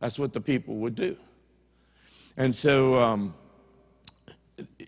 [0.01, 1.17] That's what the people would do.
[2.37, 3.35] And so, um,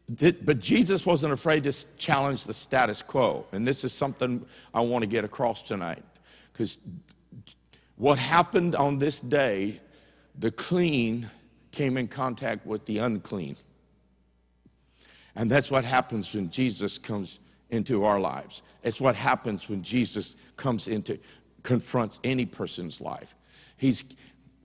[0.09, 3.45] but Jesus wasn't afraid to challenge the status quo.
[3.53, 6.03] And this is something I want to get across tonight.
[6.53, 6.79] Because
[7.97, 9.81] what happened on this day,
[10.39, 11.31] the clean
[11.71, 13.57] came in contact with the unclean.
[15.37, 17.41] And that's what happens when Jesus comes
[17.71, 18.63] into our lives.
[18.83, 21.19] It's what happens when Jesus comes into
[21.63, 23.35] confronts any person's life.
[23.77, 24.05] He's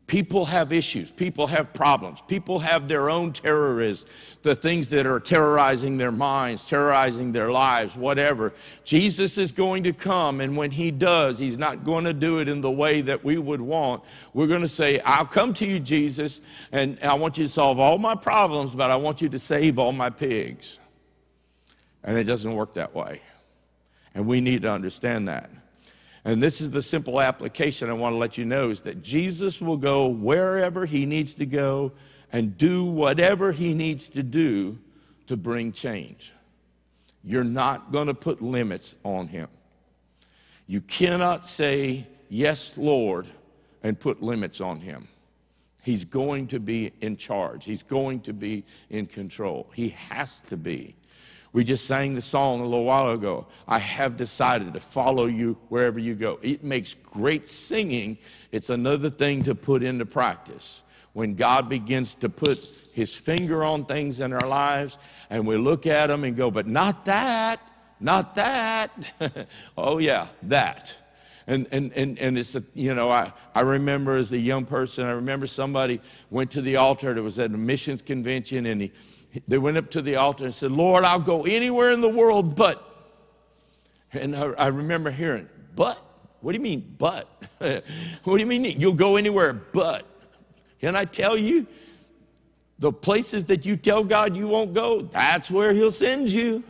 [0.10, 1.12] People have issues.
[1.12, 2.20] People have problems.
[2.28, 7.96] People have their own terrorists, the things that are terrorizing their minds, terrorizing their lives,
[7.96, 8.52] whatever.
[8.84, 12.50] Jesus is going to come, and when he does, he's not going to do it
[12.50, 14.04] in the way that we would want.
[14.34, 16.42] We're going to say, I'll come to you, Jesus,
[16.72, 19.78] and I want you to solve all my problems, but I want you to save
[19.78, 20.80] all my pigs.
[22.04, 23.22] And it doesn't work that way.
[24.16, 25.52] And we need to understand that.
[26.26, 29.62] And this is the simple application I want to let you know is that Jesus
[29.62, 31.94] will go wherever he needs to go
[32.32, 34.80] and do whatever he needs to do
[35.28, 36.34] to bring change.
[37.24, 39.48] You're not going to put limits on him.
[40.68, 43.26] You cannot say, Yes, Lord,
[43.82, 45.08] and put limits on him.
[45.84, 49.70] He's going to be in charge, he's going to be in control.
[49.74, 50.96] He has to be.
[51.52, 53.48] We just sang the song a little while ago.
[53.68, 56.40] I have decided to follow you wherever you go.
[56.42, 58.20] It makes great singing.
[58.52, 60.84] It's another thing to put into practice.
[61.14, 64.98] When God begins to put his finger on things in our lives
[65.30, 67.58] and we look at them and go, but not that,
[68.00, 69.48] not that.
[69.78, 70.96] oh, yeah, that.
[71.48, 75.06] And, and, and, and it's, a, you know, I, I remember as a young person,
[75.06, 77.18] I remember somebody went to the altar.
[77.18, 78.92] It was at a missions convention, and he,
[79.48, 82.56] they went up to the altar and said, Lord, I'll go anywhere in the world
[82.56, 82.86] but.
[84.12, 86.00] And I, I remember hearing, but?
[86.42, 87.28] What do you mean, but?
[87.60, 87.84] what
[88.26, 90.06] do you mean, you'll go anywhere but?
[90.80, 91.68] Can I tell you?
[92.80, 96.64] The places that you tell God you won't go, that's where He'll send you.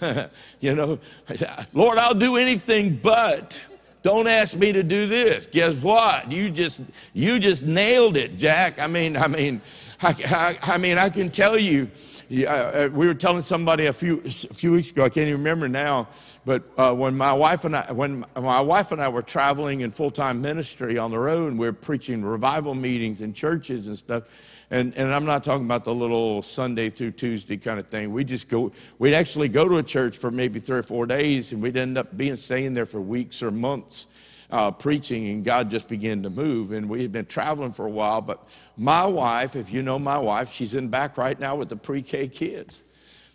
[0.60, 0.98] you know,
[1.72, 3.64] Lord, I'll do anything but.
[4.02, 5.46] Don't ask me to do this.
[5.46, 6.30] Guess what?
[6.30, 6.82] You just
[7.12, 8.80] you just nailed it, Jack.
[8.80, 9.60] I mean, I mean,
[10.02, 10.14] I,
[10.62, 11.90] I, I mean, I can tell you.
[12.28, 15.04] Yeah, uh, we were telling somebody a few a few weeks ago.
[15.04, 16.08] I can't even remember now.
[16.44, 19.92] But uh, when my wife and I when my wife and I were traveling in
[19.92, 23.96] full time ministry on the road, and we were preaching revival meetings in churches and
[23.96, 24.64] stuff.
[24.68, 28.10] And, and I'm not talking about the little Sunday through Tuesday kind of thing.
[28.10, 31.52] We just go, we'd actually go to a church for maybe three or four days,
[31.52, 34.08] and we'd end up being staying there for weeks or months
[34.50, 36.72] uh, preaching, and God just began to move.
[36.72, 38.20] And we had been traveling for a while.
[38.20, 41.76] But my wife, if you know my wife, she's in back right now with the
[41.76, 42.82] pre K kids.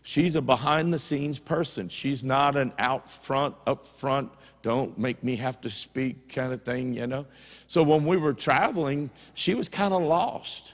[0.03, 1.87] She's a behind the scenes person.
[1.87, 4.31] She's not an out front, up front,
[4.61, 7.25] don't make me have to speak kind of thing, you know.
[7.67, 10.73] So when we were traveling, she was kind of lost.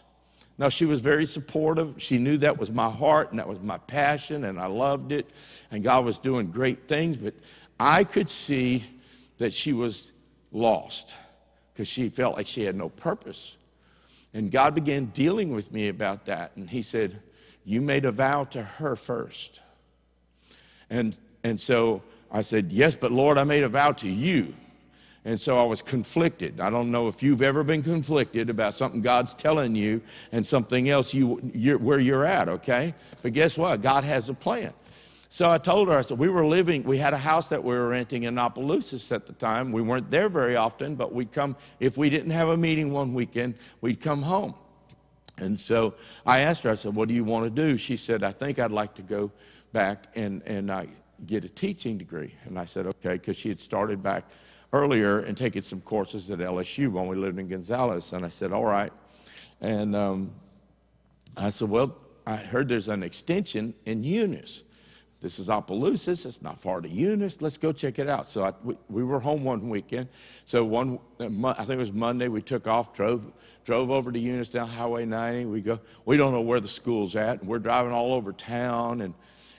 [0.57, 2.01] Now, she was very supportive.
[2.01, 5.29] She knew that was my heart and that was my passion, and I loved it.
[5.71, 7.35] And God was doing great things, but
[7.79, 8.83] I could see
[9.37, 10.13] that she was
[10.51, 11.15] lost
[11.73, 13.55] because she felt like she had no purpose.
[14.33, 16.55] And God began dealing with me about that.
[16.55, 17.19] And He said,
[17.65, 19.61] You made a vow to her first.
[20.89, 24.53] And, and so I said, Yes, but Lord, I made a vow to you.
[25.25, 26.61] And so I was conflicted.
[26.61, 30.89] I don't know if you've ever been conflicted about something God's telling you and something
[30.89, 32.93] else you, you're, where you're at, okay?
[33.21, 33.81] But guess what?
[33.81, 34.71] God has a plan.
[35.29, 37.75] So I told her, I said, we were living, we had a house that we
[37.75, 39.71] were renting in Opelousas at the time.
[39.71, 43.13] We weren't there very often, but we'd come, if we didn't have a meeting one
[43.13, 44.55] weekend, we'd come home.
[45.39, 47.77] And so I asked her, I said, what do you want to do?
[47.77, 49.31] She said, I think I'd like to go
[49.73, 50.85] back and, and uh,
[51.25, 52.33] get a teaching degree.
[52.45, 54.23] And I said, okay, because she had started back
[54.73, 58.13] earlier and taken some courses at LSU when we lived in Gonzales.
[58.13, 58.91] And I said, all right.
[59.61, 60.31] And um,
[61.35, 64.63] I said, well, I heard there's an extension in Eunice.
[65.19, 66.27] This is Opelousas.
[66.27, 67.41] It's not far to Eunice.
[67.41, 68.27] Let's go check it out.
[68.27, 70.09] So I, we, we, were home one weekend.
[70.45, 72.27] So one, I think it was Monday.
[72.27, 73.33] We took off, drove,
[73.65, 75.45] drove over to Eunice down Highway 90.
[75.45, 75.79] We go.
[76.05, 79.01] We don't know where the school's at, and we're driving all over town.
[79.01, 79.15] And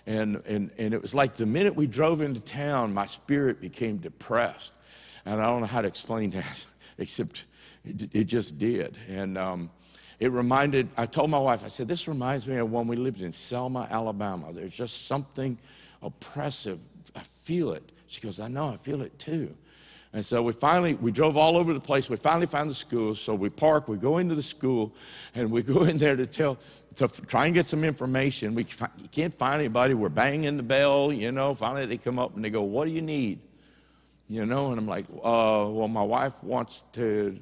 [0.06, 3.96] and and and it was like the minute we drove into town, my spirit became
[3.96, 4.74] depressed.
[5.26, 6.66] And I don't know how to explain that,
[6.98, 7.46] except
[7.84, 8.96] it, it just did.
[9.08, 9.70] And um,
[10.20, 13.22] it reminded, I told my wife, I said, this reminds me of when we lived
[13.22, 14.52] in Selma, Alabama.
[14.52, 15.58] There's just something
[16.02, 16.80] oppressive.
[17.14, 17.82] I feel it.
[18.08, 19.54] She goes, I know, I feel it too.
[20.12, 22.08] And so we finally, we drove all over the place.
[22.08, 23.14] We finally found the school.
[23.14, 24.94] So we park, we go into the school,
[25.34, 26.58] and we go in there to tell,
[26.96, 28.54] to try and get some information.
[28.54, 29.94] We can't find anybody.
[29.94, 31.54] We're banging the bell, you know.
[31.54, 33.40] Finally, they come up and they go, What do you need?
[34.28, 37.40] you know, and I'm like, uh, well, my wife wants to,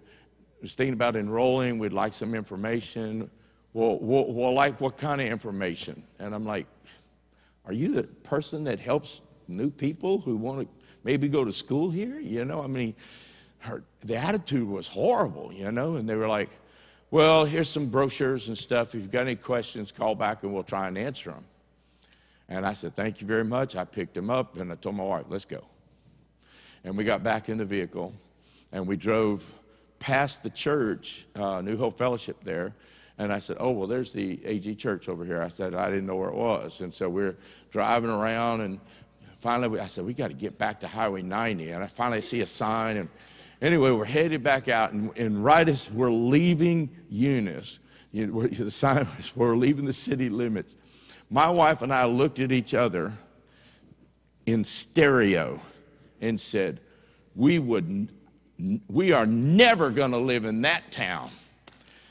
[0.66, 1.78] was thinking about enrolling.
[1.78, 3.30] We'd like some information.
[3.72, 6.02] Well, well, well, like what kind of information?
[6.18, 6.66] And I'm like,
[7.66, 10.68] are you the person that helps new people who want to
[11.04, 12.18] maybe go to school here?
[12.18, 12.96] You know, I mean,
[13.58, 16.50] her, the attitude was horrible, you know, and they were like,
[17.12, 18.88] well, here's some brochures and stuff.
[18.88, 21.44] If you've got any questions, call back and we'll try and answer them.
[22.48, 23.76] And I said, thank you very much.
[23.76, 25.64] I picked them up and I told my wife, let's go.
[26.82, 28.12] And we got back in the vehicle
[28.72, 29.54] and we drove
[30.06, 32.76] passed the church, uh, New Hope Fellowship there,
[33.18, 36.06] and I said, "Oh well, there's the AG Church over here." I said, "I didn't
[36.06, 37.36] know where it was," and so we're
[37.72, 38.78] driving around, and
[39.40, 42.20] finally we, I said, "We got to get back to Highway 90," and I finally
[42.20, 43.08] see a sign, and
[43.60, 47.80] anyway, we're headed back out, and, and right as we're leaving Eunice,
[48.12, 50.76] you know, the sign was, "We're leaving the city limits."
[51.30, 53.12] My wife and I looked at each other
[54.46, 55.60] in stereo
[56.20, 56.78] and said,
[57.34, 58.08] "We would, n-
[58.88, 61.30] we are never going to live in that town."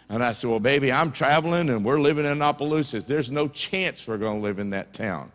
[0.09, 3.07] And I said, Well, baby, I'm traveling and we're living in Opelousas.
[3.07, 5.31] There's no chance we're going to live in that town.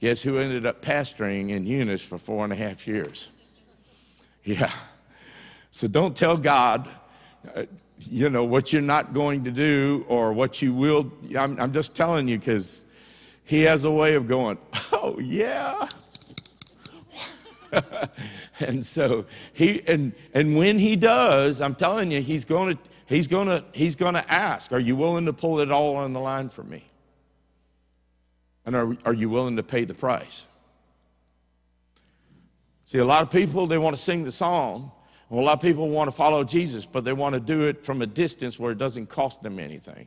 [0.00, 3.28] Guess who ended up pastoring in Eunice for four and a half years?
[4.44, 4.70] Yeah.
[5.72, 6.88] So don't tell God,
[7.52, 7.64] uh,
[7.98, 11.10] you know, what you're not going to do or what you will.
[11.36, 12.84] I'm, I'm just telling you because
[13.44, 14.56] He has a way of going,
[14.92, 15.88] Oh, yeah.
[18.60, 22.44] and so he and and when he does i'm telling you he's
[22.76, 26.20] to he's to he's to ask are you willing to pull it all on the
[26.20, 26.84] line for me?
[28.64, 30.44] And are, are you willing to pay the price?
[32.84, 34.90] See a lot of people they want to sing the song.
[35.30, 37.84] And a lot of people want to follow jesus but they want to do it
[37.84, 40.06] from a distance where it doesn't cost them anything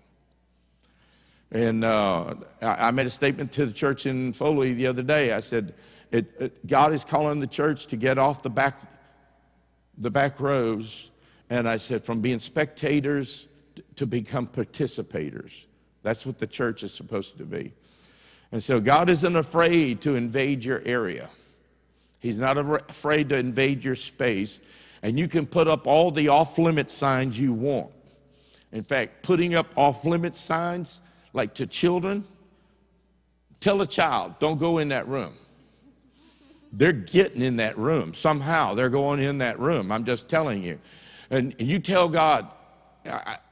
[1.51, 5.33] and uh, I made a statement to the church in Foley the other day.
[5.33, 5.73] I said,
[6.11, 8.79] it, it, God is calling the church to get off the back,
[9.97, 11.09] the back rows.
[11.49, 13.47] And I said, from being spectators
[13.95, 15.65] to become participators.
[16.03, 17.73] That's what the church is supposed to be.
[18.51, 21.29] And so God isn't afraid to invade your area.
[22.19, 24.59] He's not afraid to invade your space.
[25.01, 27.91] And you can put up all the off limit signs you want.
[28.71, 31.01] In fact, putting up off limit signs,
[31.33, 32.23] like to children,
[33.59, 35.33] tell a child, don't go in that room.
[36.71, 38.13] They're getting in that room.
[38.13, 39.91] Somehow they're going in that room.
[39.91, 40.79] I'm just telling you.
[41.29, 42.47] And you tell God,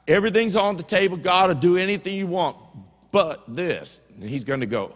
[0.07, 1.17] everything's on the table.
[1.17, 2.57] God will do anything you want,
[3.11, 4.01] but this.
[4.19, 4.93] And He's going to go.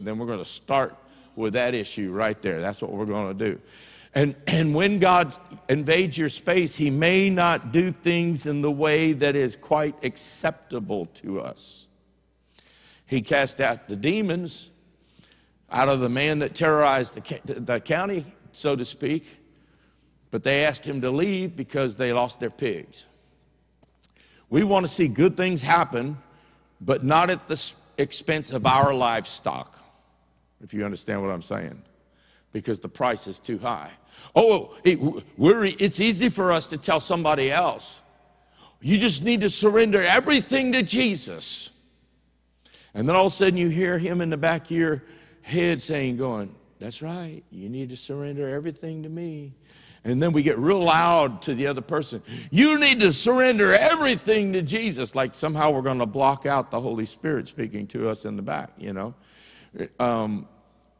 [0.00, 0.96] Then we're going to start
[1.36, 2.60] with that issue right there.
[2.60, 3.60] That's what we're going to do.
[4.14, 5.34] And, and when God
[5.68, 11.06] invades your space, He may not do things in the way that is quite acceptable
[11.16, 11.87] to us.
[13.08, 14.70] He cast out the demons
[15.70, 19.40] out of the man that terrorized the, the county, so to speak,
[20.30, 23.06] but they asked him to leave because they lost their pigs.
[24.50, 26.18] We want to see good things happen,
[26.80, 29.78] but not at the expense of our livestock,
[30.62, 31.82] if you understand what I'm saying,
[32.52, 33.90] because the price is too high.
[34.34, 34.98] Oh, it,
[35.80, 38.02] it's easy for us to tell somebody else,
[38.80, 41.70] you just need to surrender everything to Jesus.
[42.94, 45.02] And then all of a sudden you hear him in the back of your
[45.42, 49.54] head saying, going, That's right, you need to surrender everything to me.
[50.04, 52.22] And then we get real loud to the other person.
[52.50, 55.14] You need to surrender everything to Jesus.
[55.14, 58.42] Like somehow we're going to block out the Holy Spirit speaking to us in the
[58.42, 59.14] back, you know.
[59.98, 60.48] Um,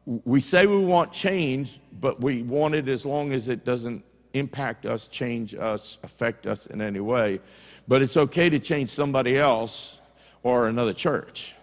[0.05, 4.86] we say we want change, but we want it as long as it doesn't impact
[4.86, 7.41] us, change us, affect us in any way.
[7.86, 10.01] But it's okay to change somebody else
[10.43, 11.55] or another church.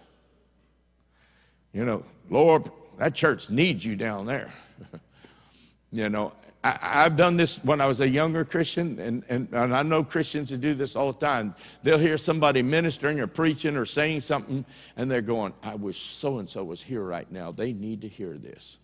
[1.76, 4.50] You know, Lord, that church needs you down there.
[5.92, 6.32] you know,
[6.64, 10.02] I, I've done this when I was a younger Christian, and, and, and I know
[10.02, 11.54] Christians who do this all the time.
[11.82, 14.64] They'll hear somebody ministering or preaching or saying something,
[14.96, 17.52] and they're going, I wish so and so was here right now.
[17.52, 18.78] They need to hear this.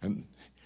[0.00, 0.24] And,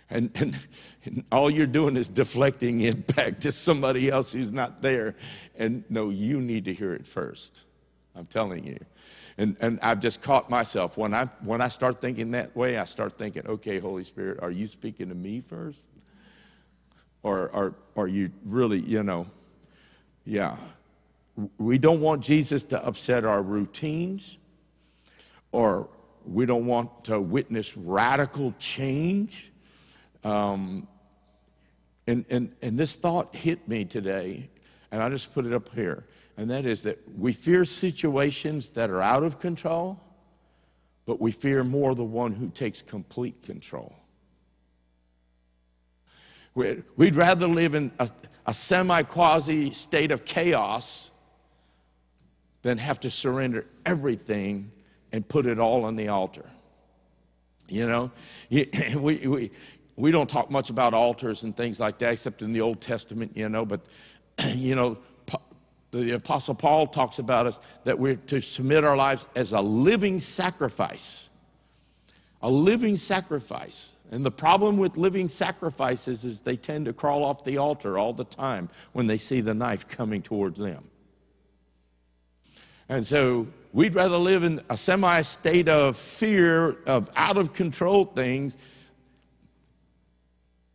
[0.08, 0.66] and, and,
[1.04, 5.16] and all you're doing is deflecting it back to somebody else who's not there.
[5.56, 7.64] And no, you need to hear it first.
[8.14, 8.78] I'm telling you.
[9.38, 12.84] And, and I've just caught myself when I, when I start thinking that way, I
[12.84, 15.90] start thinking, okay, Holy Spirit, are you speaking to me first?
[17.22, 19.28] Or are, are you really, you know,
[20.24, 20.56] yeah.
[21.56, 24.38] We don't want Jesus to upset our routines,
[25.52, 25.88] or
[26.26, 29.52] we don't want to witness radical change.
[30.24, 30.88] Um,
[32.08, 34.50] and, and, and this thought hit me today,
[34.90, 36.07] and I just put it up here.
[36.38, 40.00] And that is that we fear situations that are out of control,
[41.04, 43.92] but we fear more the one who takes complete control.
[46.54, 48.08] We'd rather live in a,
[48.46, 51.10] a semi quasi state of chaos
[52.62, 54.70] than have to surrender everything
[55.12, 56.48] and put it all on the altar.
[57.68, 58.12] You know,
[58.50, 59.50] we, we,
[59.96, 63.32] we don't talk much about altars and things like that, except in the Old Testament,
[63.36, 63.80] you know, but,
[64.54, 64.98] you know,
[65.90, 70.18] the Apostle Paul talks about us that we're to submit our lives as a living
[70.18, 71.30] sacrifice.
[72.42, 73.92] A living sacrifice.
[74.10, 78.12] And the problem with living sacrifices is they tend to crawl off the altar all
[78.12, 80.84] the time when they see the knife coming towards them.
[82.88, 88.06] And so we'd rather live in a semi state of fear of out of control
[88.06, 88.56] things.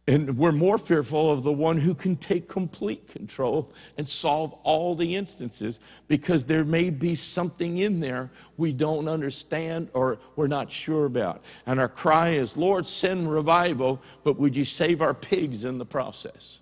[0.06, 4.96] And we're more fearful of the one who can take complete control and solve all
[4.96, 5.80] the instances
[6.10, 11.46] because there may be something in there we don't understand or we're not sure about.
[11.66, 15.86] And our cry is, Lord, send revival, but would you save our pigs in the
[15.86, 16.60] process?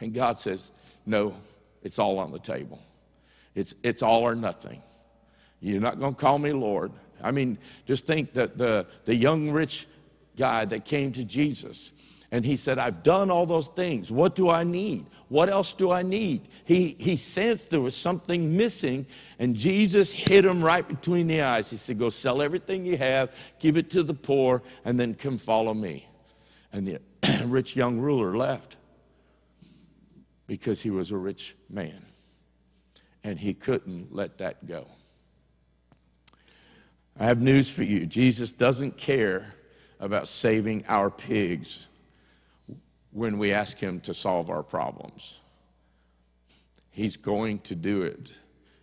[0.00, 0.72] And God says,
[1.06, 1.36] No,
[1.84, 2.82] it's all on the table.
[3.54, 4.82] It's, it's all or nothing.
[5.60, 6.90] You're not going to call me Lord.
[7.22, 9.86] I mean, just think that the, the young rich
[10.36, 11.92] guy that came to Jesus
[12.30, 14.12] and he said, I've done all those things.
[14.12, 15.06] What do I need?
[15.28, 16.42] What else do I need?
[16.64, 19.06] He, he sensed there was something missing,
[19.38, 21.70] and Jesus hit him right between the eyes.
[21.70, 25.38] He said, Go sell everything you have, give it to the poor, and then come
[25.38, 26.06] follow me.
[26.70, 27.00] And the
[27.46, 28.76] rich young ruler left
[30.46, 32.04] because he was a rich man,
[33.24, 34.86] and he couldn't let that go.
[37.18, 39.54] I have news for you Jesus doesn't care
[39.98, 41.88] about saving our pigs
[43.12, 45.40] when we ask Him to solve our problems.
[46.90, 48.30] He's going to do it,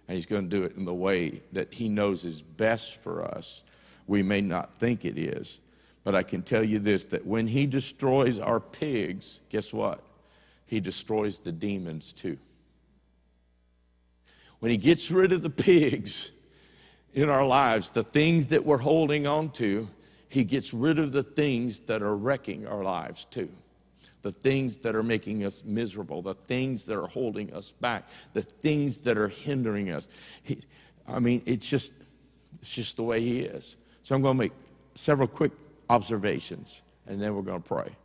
[0.08, 3.24] and He's going to do it in the way that He knows is best for
[3.24, 3.64] us.
[4.08, 5.62] We may not think it is,
[6.04, 10.04] but I can tell you this that when He destroys our pigs, guess what?
[10.66, 12.38] He destroys the demons too.
[14.60, 16.32] When He gets rid of the pigs
[17.14, 19.90] in our lives, the things that we're holding on to,
[20.30, 23.50] He gets rid of the things that are wrecking our lives too
[24.26, 28.42] the things that are making us miserable, the things that are holding us back, the
[28.42, 30.08] things that are hindering us.
[30.42, 30.62] He,
[31.08, 31.94] I mean, it's just,
[32.60, 33.76] it's just the way He is.
[34.02, 34.54] So I'm going to make
[34.96, 35.52] several quick
[35.92, 37.96] observations, and then we're going to pray.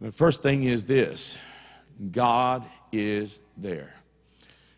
[0.00, 1.36] The first thing is this
[2.12, 3.96] God is there.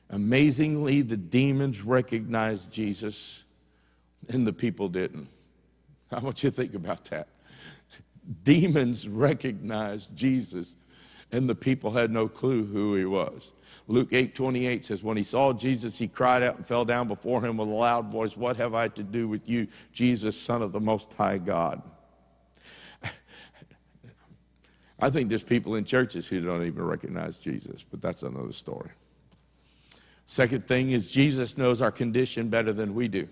[0.08, 3.44] Amazingly, the demons recognized Jesus,
[4.30, 5.28] and the people didn't.
[6.10, 7.28] I want you to think about that?
[8.42, 10.76] Demons recognized Jesus,
[11.32, 13.52] and the people had no clue who he was.
[13.86, 17.44] Luke 8 28 says, When he saw Jesus, he cried out and fell down before
[17.44, 20.72] him with a loud voice, What have I to do with you, Jesus, Son of
[20.72, 21.82] the Most High God?
[24.98, 28.90] I think there's people in churches who don't even recognize Jesus, but that's another story.
[30.26, 33.28] Second thing is, Jesus knows our condition better than we do.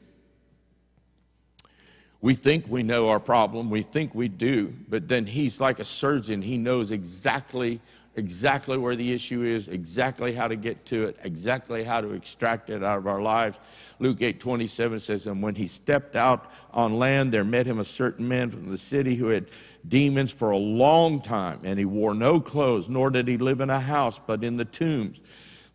[2.22, 5.84] We think we know our problem, we think we do, but then he's like a
[5.84, 6.40] surgeon.
[6.40, 7.80] He knows exactly
[8.14, 12.68] exactly where the issue is, exactly how to get to it, exactly how to extract
[12.70, 13.58] it out of our lives.
[13.98, 17.84] Luke 8 27 says, And when he stepped out on land, there met him a
[17.84, 19.48] certain man from the city who had
[19.88, 23.70] demons for a long time, and he wore no clothes, nor did he live in
[23.70, 25.20] a house, but in the tombs.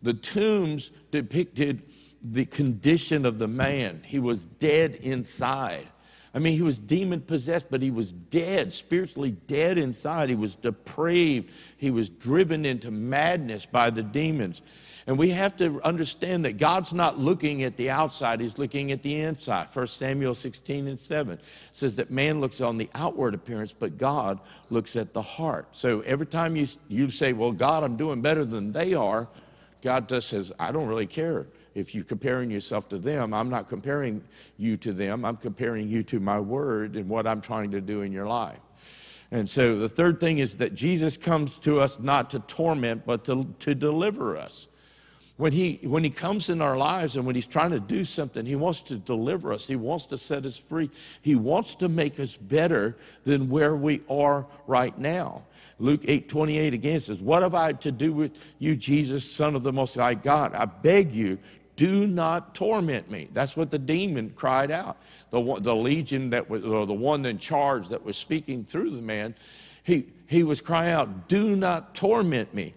[0.02, 1.82] The tombs depicted
[2.22, 5.88] the condition of the man, he was dead inside.
[6.34, 10.28] I mean, he was demon possessed, but he was dead, spiritually dead inside.
[10.28, 11.50] He was depraved.
[11.78, 14.60] He was driven into madness by the demons.
[15.06, 19.02] And we have to understand that God's not looking at the outside, He's looking at
[19.02, 19.68] the inside.
[19.72, 21.38] 1 Samuel 16 and 7
[21.72, 25.68] says that man looks on the outward appearance, but God looks at the heart.
[25.72, 29.28] So every time you, you say, Well, God, I'm doing better than they are,
[29.80, 31.46] God just says, I don't really care
[31.78, 34.24] if you're comparing yourself to them, I'm not comparing
[34.56, 35.24] you to them.
[35.24, 38.58] I'm comparing you to my word and what I'm trying to do in your life.
[39.30, 43.24] And so the third thing is that Jesus comes to us not to torment, but
[43.26, 44.68] to, to deliver us.
[45.36, 48.44] When he, when he comes in our lives and when he's trying to do something,
[48.44, 49.68] he wants to deliver us.
[49.68, 50.90] He wants to set us free.
[51.22, 55.44] He wants to make us better than where we are right now.
[55.78, 59.62] Luke 8 28 again says, What have I to do with you, Jesus, Son of
[59.62, 60.54] the Most High God?
[60.54, 61.38] I beg you,
[61.78, 63.28] do not torment me.
[63.32, 64.98] That's what the demon cried out.
[65.30, 68.90] The, one, the legion that was, or the one in charge that was speaking through
[68.90, 69.36] the man,
[69.84, 72.74] he, he was crying out, Do not torment me.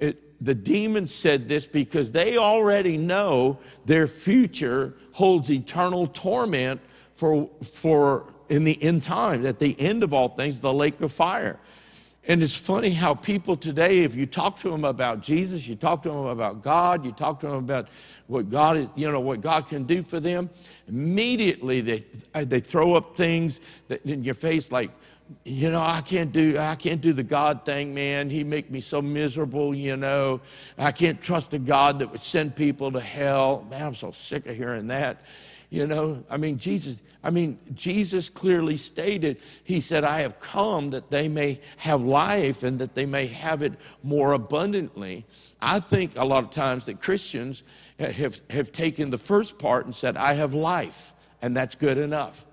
[0.00, 6.80] It, the demons said this because they already know their future holds eternal torment
[7.12, 11.12] for, for in the end time, at the end of all things, the lake of
[11.12, 11.60] fire.
[12.28, 16.02] And it's funny how people today, if you talk to them about Jesus, you talk
[16.02, 17.88] to them about God, you talk to them about
[18.26, 20.50] what God is, you know, what God can do for them,
[20.86, 22.02] immediately they,
[22.44, 24.90] they throw up things that in your face like,
[25.44, 28.28] you know, I can't do I can't do the God thing, man.
[28.28, 30.40] He make me so miserable, you know.
[30.76, 33.64] I can't trust a God that would send people to hell.
[33.70, 35.24] Man, I'm so sick of hearing that.
[35.70, 40.90] You know, I mean, Jesus, I mean, Jesus clearly stated, He said, I have come
[40.90, 45.26] that they may have life and that they may have it more abundantly.
[45.60, 47.62] I think a lot of times that Christians
[47.98, 51.12] have, have taken the first part and said, I have life,
[51.42, 52.46] and that's good enough.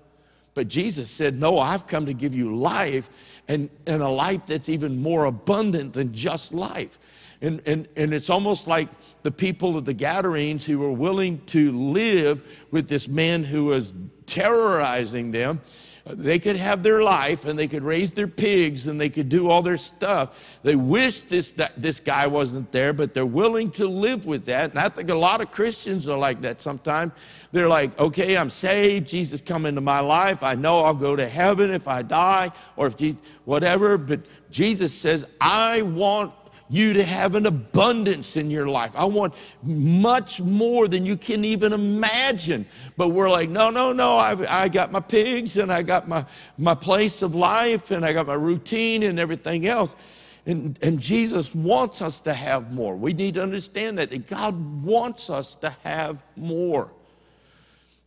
[0.52, 4.68] But Jesus said, No, I've come to give you life and, and a life that's
[4.68, 6.98] even more abundant than just life.
[7.40, 8.88] And, and, and it's almost like
[9.22, 13.92] the people of the Gadarenes who were willing to live with this man who was
[14.26, 15.60] terrorizing them.
[16.08, 19.28] Uh, they could have their life and they could raise their pigs and they could
[19.28, 20.60] do all their stuff.
[20.62, 24.70] They wish this, this guy wasn't there, but they're willing to live with that.
[24.70, 27.48] And I think a lot of Christians are like that sometimes.
[27.52, 29.06] They're like, okay, I'm saved.
[29.06, 30.42] Jesus come into my life.
[30.42, 33.98] I know I'll go to heaven if I die or if Jesus, whatever.
[33.98, 34.20] But
[34.50, 36.32] Jesus says, I want
[36.70, 38.94] you to have an abundance in your life.
[38.96, 42.66] I want much more than you can even imagine.
[42.96, 46.24] But we're like, no, no, no, I've, I got my pigs and I got my,
[46.58, 50.40] my place of life and I got my routine and everything else.
[50.46, 52.96] And, and Jesus wants us to have more.
[52.96, 56.92] We need to understand that, that God wants us to have more.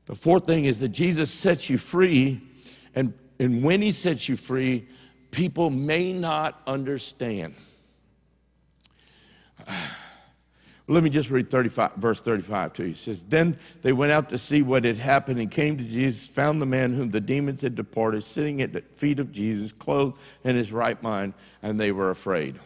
[0.08, 2.42] The fourth thing is that Jesus sets you free,
[2.96, 4.88] and, and when He sets you free,
[5.30, 7.56] people may not understand.
[10.88, 12.90] Let me just read 35, verse 35 to you.
[12.92, 16.28] It says, Then they went out to see what had happened and came to Jesus,
[16.28, 20.20] found the man whom the demons had departed, sitting at the feet of Jesus, clothed
[20.44, 22.60] in his right mind, and they were afraid.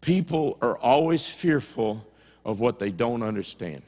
[0.00, 2.06] People are always fearful
[2.44, 3.82] of what they don't understand.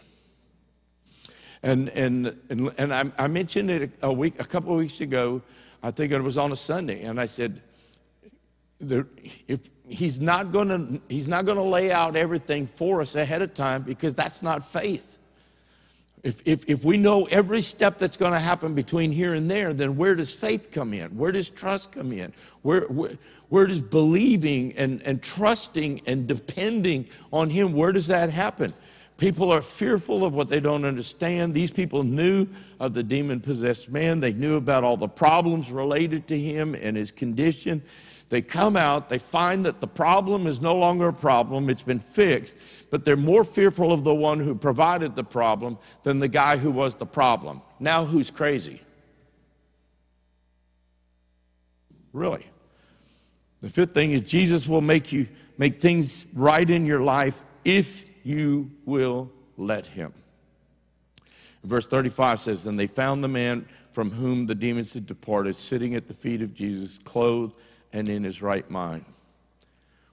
[1.63, 5.43] And, and, and, and I, I mentioned it a week, a couple of weeks ago.
[5.83, 7.61] I think it was on a Sunday, and I said,
[8.81, 13.43] if he's not going to he's not going to lay out everything for us ahead
[13.43, 15.19] of time because that's not faith.
[16.23, 19.73] If, if, if we know every step that's going to happen between here and there
[19.73, 21.17] then where does faith come in?
[21.17, 22.33] Where does trust come in?
[22.63, 23.13] Where, where,
[23.49, 28.75] where does believing and, and trusting and depending on him where does that happen?
[29.17, 31.53] People are fearful of what they don't understand.
[31.53, 32.47] These people knew
[32.79, 34.21] of the demon possessed man.
[34.21, 37.83] They knew about all the problems related to him and his condition
[38.31, 41.99] they come out, they find that the problem is no longer a problem, it's been
[41.99, 46.57] fixed, but they're more fearful of the one who provided the problem than the guy
[46.57, 47.61] who was the problem.
[47.81, 48.81] Now, who's crazy?
[52.13, 52.47] Really?
[53.63, 55.27] The fifth thing is Jesus will make you
[55.59, 60.15] make things right in your life if you will let him.
[61.65, 65.95] Verse 35 says, Then they found the man from whom the demons had departed, sitting
[65.95, 67.55] at the feet of Jesus, clothed
[67.93, 69.05] and in his right mind.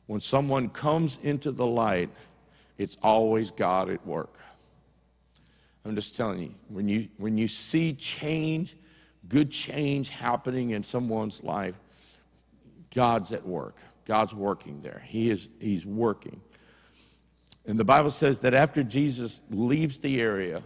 [0.08, 2.10] When someone comes into the light,
[2.78, 4.40] it's always God at work.
[5.86, 8.76] I'm just telling you, when you, when you see change,
[9.30, 11.76] good change happening in someone's life,
[12.94, 13.78] God's at work.
[14.06, 15.04] God's working there.
[15.06, 16.42] He is, he's working.
[17.66, 20.62] And the Bible says that after Jesus leaves the area,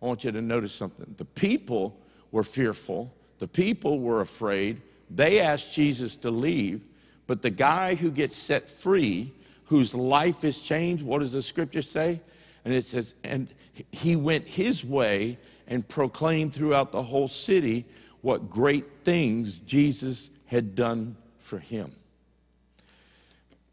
[0.00, 1.14] I want you to notice something.
[1.18, 2.00] The people
[2.30, 6.82] were fearful, the people were afraid, they asked Jesus to leave,
[7.26, 9.32] but the guy who gets set free,
[9.64, 12.20] whose life is changed, what does the scripture say?
[12.64, 13.48] And it says, and
[13.92, 15.38] he went his way
[15.68, 17.84] and proclaimed throughout the whole city
[18.22, 21.92] what great things Jesus had done for him.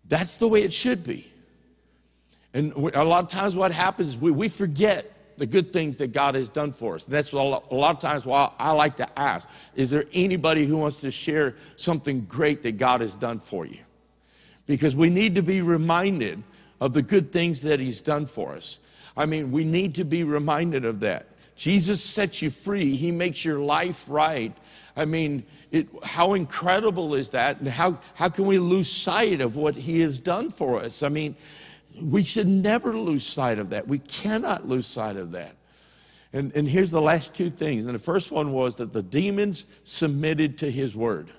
[0.08, 1.28] That's the way it should be.
[2.54, 5.12] And a lot of times, what happens is we, we forget
[5.44, 7.06] the good things that God has done for us.
[7.06, 10.66] That's a lot, a lot of times why I like to ask is there anybody
[10.66, 13.80] who wants to share something great that God has done for you?
[14.68, 16.42] Because we need to be reminded
[16.80, 18.80] of the good things that He's done for us.
[19.18, 21.28] I mean, we need to be reminded of that.
[21.58, 24.56] Jesus sets you free, He makes your life right.
[24.96, 27.60] I mean, it, how incredible is that?
[27.60, 31.04] And how, how can we lose sight of what He has done for us?
[31.04, 31.36] I mean,
[32.02, 33.88] we should never lose sight of that.
[33.88, 35.56] We cannot lose sight of that.
[36.32, 37.86] And, and here's the last two things.
[37.86, 41.30] And the first one was that the demons submitted to his word.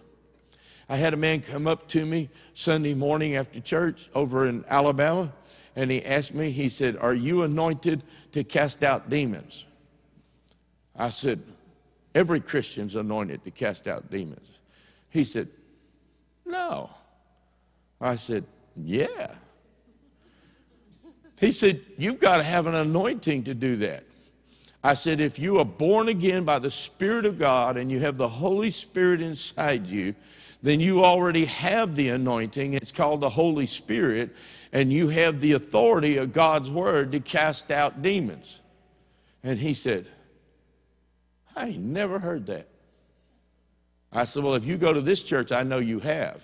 [0.88, 5.32] I had a man come up to me Sunday morning after church over in Alabama,
[5.74, 8.02] and he asked me, he said, Are you anointed
[8.32, 9.64] to cast out demons?
[10.94, 11.42] I said,
[12.14, 14.48] Every Christian's anointed to cast out demons.
[15.10, 15.48] He said,
[16.46, 16.90] No.
[18.00, 18.44] I said,
[18.76, 19.34] Yeah.
[21.38, 24.04] He said, You've got to have an anointing to do that.
[24.82, 28.16] I said, If you are born again by the Spirit of God and you have
[28.16, 30.14] the Holy Spirit inside you,
[30.62, 32.74] then you already have the anointing.
[32.74, 34.34] It's called the Holy Spirit,
[34.72, 38.60] and you have the authority of God's Word to cast out demons.
[39.42, 40.06] And he said,
[41.54, 42.68] I ain't never heard that.
[44.12, 46.42] I said, Well, if you go to this church, I know you have.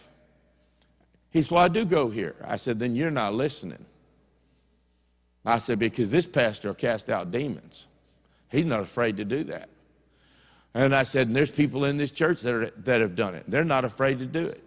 [1.30, 2.36] He said, Well, I do go here.
[2.44, 3.84] I said, Then you're not listening.
[5.44, 7.86] I said, Because this pastor cast out demons.
[8.50, 9.68] He's not afraid to do that.
[10.74, 13.44] And I said, And there's people in this church that, are, that have done it.
[13.46, 14.62] They're not afraid to do it.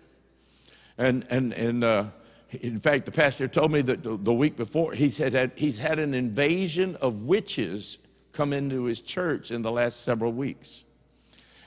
[0.98, 2.06] And, and, and uh,
[2.62, 5.80] in fact, the pastor told me that the, the week before, he said that he's
[5.80, 7.98] had an invasion of witches
[8.32, 10.84] come into his church in the last several weeks.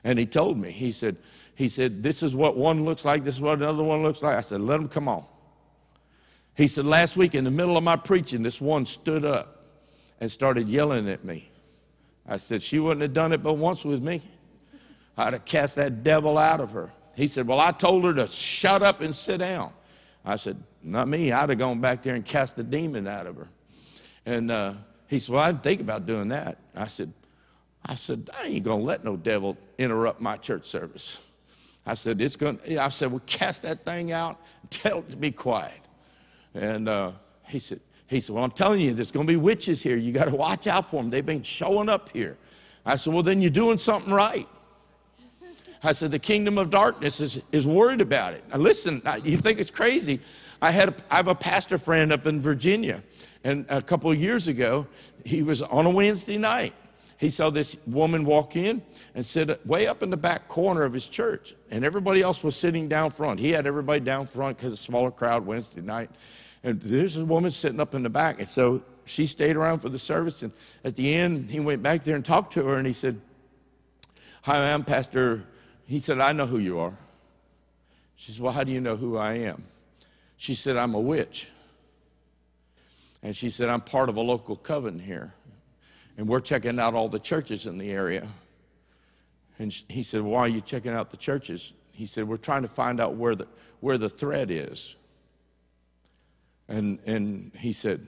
[0.05, 1.16] And he told me, he said,
[1.55, 4.37] he said, this is what one looks like, this is what another one looks like.
[4.37, 5.24] I said, let them come on.
[6.57, 9.65] He said, last week in the middle of my preaching, this one stood up
[10.20, 11.51] and started yelling at me.
[12.27, 14.23] I said, she wouldn't have done it but once with me.
[15.19, 16.91] I'd have cast that devil out of her.
[17.15, 19.73] He said, well, I told her to shut up and sit down.
[20.24, 21.31] I said, not me.
[21.31, 23.49] I'd have gone back there and cast the demon out of her.
[24.24, 24.74] And uh,
[25.09, 26.59] he said, well, I didn't think about doing that.
[26.74, 27.12] I said,
[27.85, 31.24] I said, I ain't gonna let no devil interrupt my church service.
[31.87, 35.16] I said, it's gonna, I said, well, cast that thing out and tell it to
[35.16, 35.81] be quiet.
[36.57, 37.12] And uh,
[37.47, 39.97] he said, he said, well, I'm telling you, there's gonna be witches here.
[39.97, 41.11] You gotta watch out for them.
[41.11, 42.39] They've been showing up here.
[42.85, 44.49] I said, well, then you're doing something right.
[45.83, 48.45] I said, the kingdom of darkness is, is worried about it.
[48.51, 50.20] Now listen, you think it's crazy.
[50.62, 53.03] I, had a, I have a pastor friend up in Virginia,
[53.45, 54.87] and a couple of years ago,
[55.24, 56.74] he was on a Wednesday night.
[57.19, 58.83] He saw this woman walk in
[59.15, 62.57] and sit way up in the back corner of his church, and everybody else was
[62.57, 63.41] sitting down front.
[63.41, 66.11] He had everybody down front because a smaller crowd Wednesday night.
[66.67, 68.41] And there's a woman sitting up in the back.
[68.41, 70.43] And so she stayed around for the service.
[70.43, 70.53] And
[70.83, 73.21] at the end, he went back there and talked to her, and he said,
[74.43, 75.47] Hi, I'm Pastor.
[75.87, 76.99] He said, I know who you are.
[78.17, 79.63] She said, Well, how do you know who I am?
[80.39, 81.53] She said, I'm a witch.
[83.23, 85.35] And she said, I'm part of a local coven here.
[86.19, 88.27] And we're checking out all the churches in the area.
[89.61, 91.75] And he said, Why are you checking out the churches?
[91.93, 93.47] He said, We're trying to find out where the,
[93.79, 94.97] where the thread is.
[96.69, 98.07] And, and he said,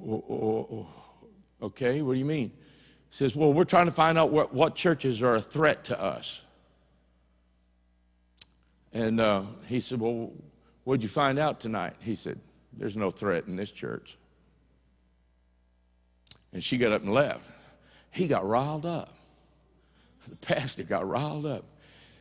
[0.00, 0.86] "O- o- o-
[1.62, 2.48] Okay, what do you mean?
[2.48, 6.00] He says, Well, we're trying to find out what, what churches are a threat to
[6.02, 6.44] us.
[8.92, 10.32] And uh, he said, Well,
[10.84, 11.94] what'd you find out tonight?
[12.00, 12.40] He said,
[12.72, 14.18] There's no threat in this church.
[16.52, 17.48] And she got up and left.
[18.10, 19.14] He got riled up.
[20.28, 21.64] The pastor got riled up.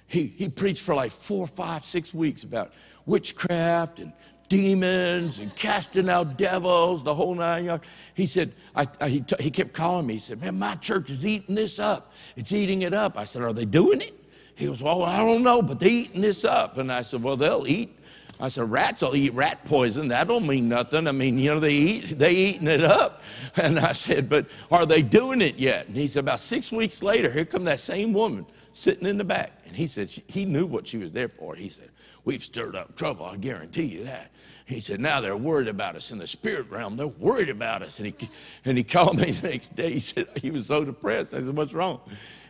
[0.08, 2.74] He, he preached for like four, five, six weeks about
[3.06, 4.14] witchcraft and
[4.52, 7.88] demons and casting out devils, the whole nine yards.
[8.14, 10.16] He said, I, I, he, t- he kept calling me.
[10.16, 12.14] He said, Man, my church is eating this up.
[12.36, 13.18] It's eating it up.
[13.18, 14.12] I said, Are they doing it?
[14.56, 16.78] He goes, Well, I don't know, but they're eating this up.
[16.78, 17.98] And I said, Well, they'll eat.
[18.42, 20.08] I said, rats will eat rat poison.
[20.08, 21.08] That don't mean nothing.
[21.08, 23.22] I mean, you know, they eat, they eating it up.
[23.62, 25.88] And I said, but are they doing it yet?
[25.88, 29.26] And he said, about six weeks later, here come that same woman sitting in the
[29.26, 29.52] back.
[29.66, 31.54] And he said, he knew what she was there for.
[31.54, 31.90] He said,
[32.24, 33.26] we've stirred up trouble.
[33.26, 34.32] I guarantee you that.
[34.66, 36.96] He said, now they're worried about us in the spirit realm.
[36.96, 38.00] They're worried about us.
[38.00, 38.30] And he,
[38.66, 39.94] and he called me the next day.
[39.94, 41.34] He said, he was so depressed.
[41.34, 42.00] I said, what's wrong?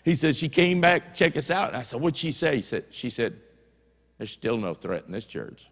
[0.03, 1.69] He said, she came back, check us out.
[1.69, 2.57] And I said, what'd she say?
[2.57, 3.38] He said, she said,
[4.18, 5.69] there's still no threat in this church.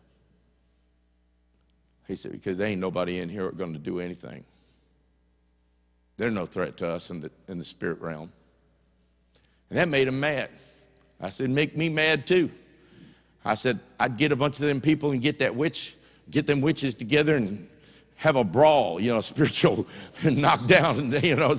[2.07, 4.43] He said, because there ain't nobody in here going to do anything.
[6.17, 8.31] They're no threat to us in the, in the spirit realm.
[9.69, 10.49] And that made him mad.
[11.21, 12.49] I said, make me mad too.
[13.49, 15.95] I said, I'd get a bunch of them people and get that witch,
[16.29, 17.67] get them witches together and
[18.17, 19.87] have a brawl, you know, spiritual
[20.23, 21.55] knockdown, you know,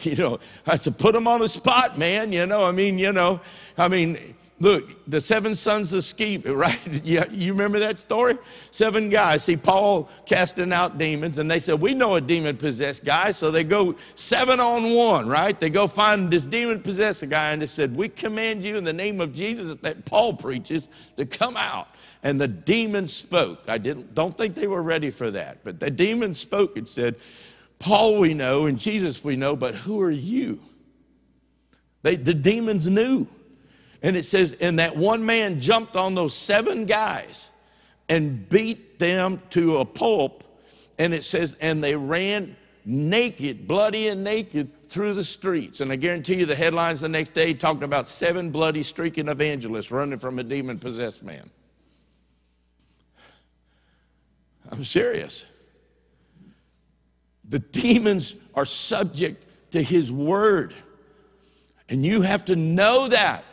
[0.00, 2.30] you know, I said, put them on the spot, man.
[2.30, 3.40] You know, I mean, you know,
[3.78, 7.04] I mean, look, the seven sons of Sceva, right?
[7.04, 8.34] Yeah, you remember that story?
[8.70, 9.42] Seven guys.
[9.42, 13.32] See Paul casting out demons, and they said, We know a demon possessed guy.
[13.32, 15.58] So they go seven on one, right?
[15.58, 18.92] They go find this demon possessed guy, and they said, We command you in the
[18.92, 21.88] name of Jesus that Paul preaches to come out.
[22.22, 23.64] And the demon spoke.
[23.66, 27.16] I didn't, don't think they were ready for that, but the demon spoke and said,
[27.78, 30.60] Paul we know and Jesus we know, but who are you?
[32.02, 33.26] They, the demons knew.
[34.02, 37.48] And it says, and that one man jumped on those seven guys
[38.08, 40.44] and beat them to a pulp.
[40.98, 45.80] And it says, and they ran naked, bloody and naked through the streets.
[45.80, 49.90] And I guarantee you the headlines the next day talked about seven bloody streaking evangelists
[49.90, 51.50] running from a demon possessed man.
[54.70, 55.46] I'm serious.
[57.48, 60.74] The demons are subject to his word.
[61.88, 63.44] And you have to know that.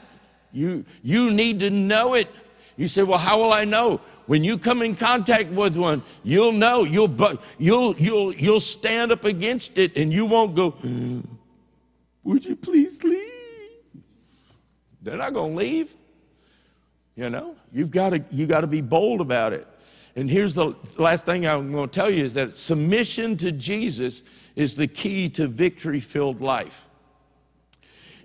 [0.58, 2.28] You, you need to know it.
[2.78, 4.02] You say, well, how will I know?
[4.26, 6.84] When you come in contact with one, you'll know.
[6.84, 7.16] You'll,
[7.60, 11.28] you'll, you'll, you'll stand up against it and you won't go, mm,
[12.24, 13.22] Would you please leave?
[15.04, 15.94] They're not going to leave.
[17.16, 19.68] You know, you've got to you got to be bold about it.
[20.16, 24.24] And here's the last thing I'm going to tell you is that submission to Jesus
[24.56, 26.88] is the key to victory-filled life.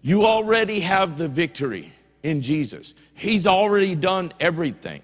[0.03, 1.93] You already have the victory
[2.23, 2.95] in Jesus.
[3.15, 5.03] He's already done everything.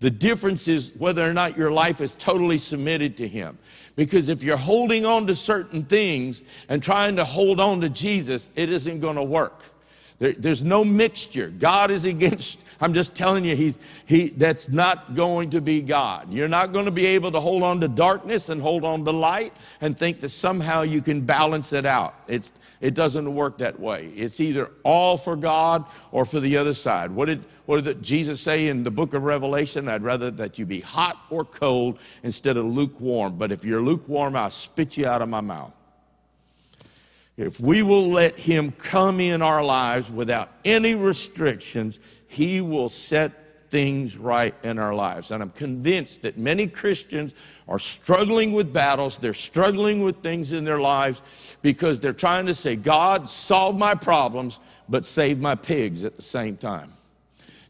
[0.00, 3.58] The difference is whether or not your life is totally submitted to Him.
[3.96, 8.50] Because if you're holding on to certain things and trying to hold on to Jesus,
[8.54, 9.64] it isn't going to work.
[10.18, 11.48] There- there's no mixture.
[11.48, 16.32] God is against, I'm just telling you, he's, he, that's not going to be God.
[16.32, 19.12] You're not going to be able to hold on to darkness and hold on to
[19.12, 22.16] light and think that somehow you can balance it out.
[22.26, 24.06] It's, it doesn't work that way.
[24.06, 27.12] It's either all for God or for the other side.
[27.12, 29.88] What did, what did Jesus say in the book of Revelation?
[29.88, 33.38] I'd rather that you be hot or cold instead of lukewarm.
[33.38, 35.72] But if you're lukewarm, I'll spit you out of my mouth.
[37.38, 43.70] If we will let Him come in our lives without any restrictions, He will set
[43.70, 45.30] things right in our lives.
[45.30, 47.34] And I'm convinced that many Christians
[47.68, 52.54] are struggling with battles, they're struggling with things in their lives because they're trying to
[52.54, 54.58] say, God, solve my problems,
[54.88, 56.90] but save my pigs at the same time.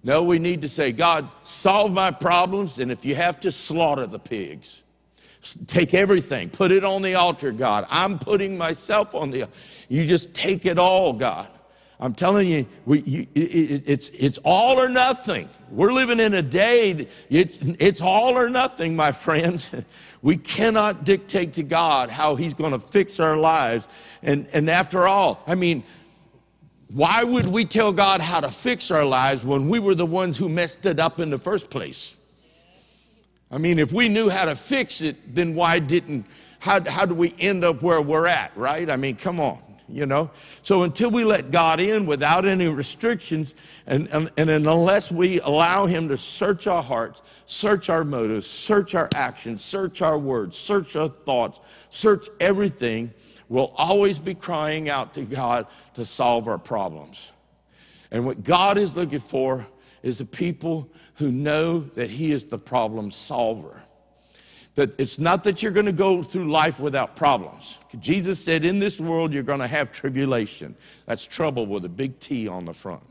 [0.02, 4.06] No, we need to say, God, solve my problems, and if you have to, slaughter
[4.06, 4.82] the pigs.
[5.66, 7.86] Take everything, put it on the altar, God.
[7.90, 9.48] I'm putting myself on the.
[9.88, 11.48] You just take it all, God.
[12.00, 15.48] I'm telling you, we, you it, it- it's it's all or nothing.
[15.70, 17.06] We're living in a day.
[17.30, 19.74] It's it's all or nothing, my friends.
[20.20, 24.18] We cannot dictate to God how He's going to fix our lives.
[24.24, 25.84] And and after all, I mean,
[26.92, 30.36] why would we tell God how to fix our lives when we were the ones
[30.36, 32.17] who messed it up in the first place?
[33.50, 36.26] I mean, if we knew how to fix it, then why didn't,
[36.58, 38.88] how, how do we end up where we're at, right?
[38.90, 40.30] I mean, come on, you know?
[40.34, 45.86] So until we let God in without any restrictions, and, and, and unless we allow
[45.86, 50.94] Him to search our hearts, search our motives, search our actions, search our words, search
[50.94, 53.14] our thoughts, search everything,
[53.48, 57.32] we'll always be crying out to God to solve our problems.
[58.10, 59.66] And what God is looking for
[60.02, 63.82] is a people who know that He is the problem solver.
[64.76, 67.78] That it's not that you're going to go through life without problems.
[67.98, 70.76] Jesus said, In this world, you're going to have tribulation.
[71.06, 73.02] That's trouble with a big T on the front.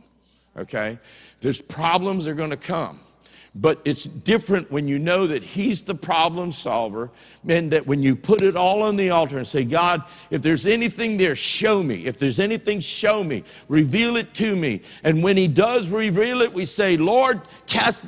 [0.57, 0.97] Okay?
[1.41, 3.01] There's problems that are going to come.
[3.59, 7.09] But it's different when you know that He's the problem solver,
[7.47, 10.67] and that when you put it all on the altar and say, God, if there's
[10.67, 12.05] anything there, show me.
[12.05, 13.43] If there's anything, show me.
[13.67, 14.81] Reveal it to me.
[15.03, 18.05] And when He does reveal it, we say, Lord, cast,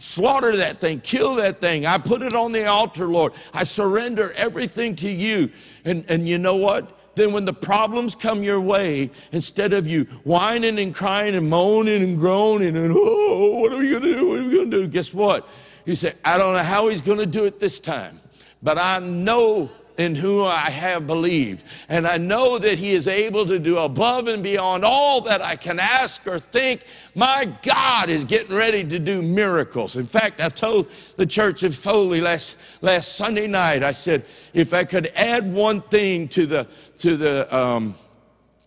[0.00, 1.84] slaughter that thing, kill that thing.
[1.84, 3.34] I put it on the altar, Lord.
[3.52, 5.50] I surrender everything to you.
[5.84, 6.95] And, and you know what?
[7.16, 12.02] Then when the problems come your way, instead of you whining and crying and moaning
[12.02, 14.28] and groaning and, oh, what are we going to do?
[14.28, 14.88] What are we going to do?
[14.88, 15.48] Guess what?
[15.84, 18.20] You say, I don't know how he's going to do it this time,
[18.62, 21.64] but I know in whom I have believed.
[21.88, 25.56] And I know that he is able to do above and beyond all that I
[25.56, 26.84] can ask or think.
[27.14, 29.96] My God is getting ready to do miracles.
[29.96, 34.74] In fact, I told the church of Foley last, last Sunday night, I said, if
[34.74, 36.68] I could add one thing to the,
[37.00, 37.94] to the, um,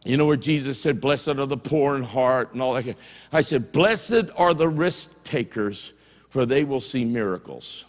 [0.06, 2.96] you know where Jesus said, Blessed are the poor in heart and all that.
[3.32, 5.94] I said, Blessed are the risk takers,
[6.30, 7.86] for they will see miracles.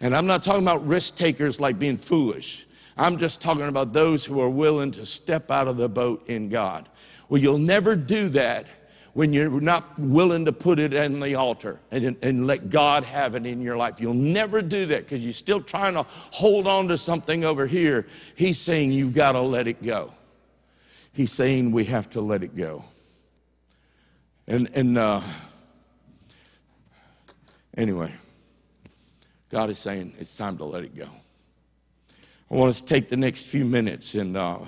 [0.00, 2.66] And I'm not talking about risk takers like being foolish.
[2.96, 6.48] I'm just talking about those who are willing to step out of the boat in
[6.48, 6.88] God.
[7.28, 8.66] Well, you'll never do that
[9.12, 13.34] when you're not willing to put it on the altar and, and let God have
[13.34, 14.00] it in your life.
[14.00, 18.06] You'll never do that because you're still trying to hold on to something over here.
[18.36, 20.12] He's saying you've got to let it go.
[21.12, 22.84] He's saying we have to let it go.
[24.46, 25.20] And, and uh,
[27.76, 28.12] anyway,
[29.48, 31.08] God is saying it's time to let it go.
[32.50, 34.58] I want us to take the next few minutes and uh,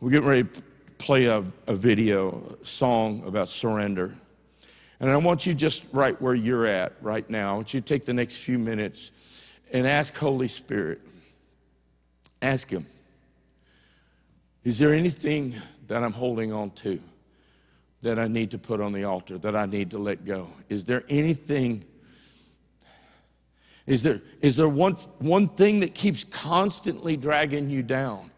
[0.00, 0.62] we're getting ready to
[1.02, 4.14] play a, a video, a song about surrender.
[5.00, 7.50] And I want you just right where you're at right now.
[7.50, 9.10] I want you to take the next few minutes
[9.72, 11.00] and ask Holy Spirit.
[12.40, 12.86] Ask Him,
[14.62, 15.54] is there anything
[15.88, 17.00] that I'm holding on to
[18.02, 20.50] that I need to put on the altar, that I need to let go?
[20.68, 21.84] Is there anything?
[23.86, 28.30] Is there, is there one, one thing that keeps constantly dragging you down?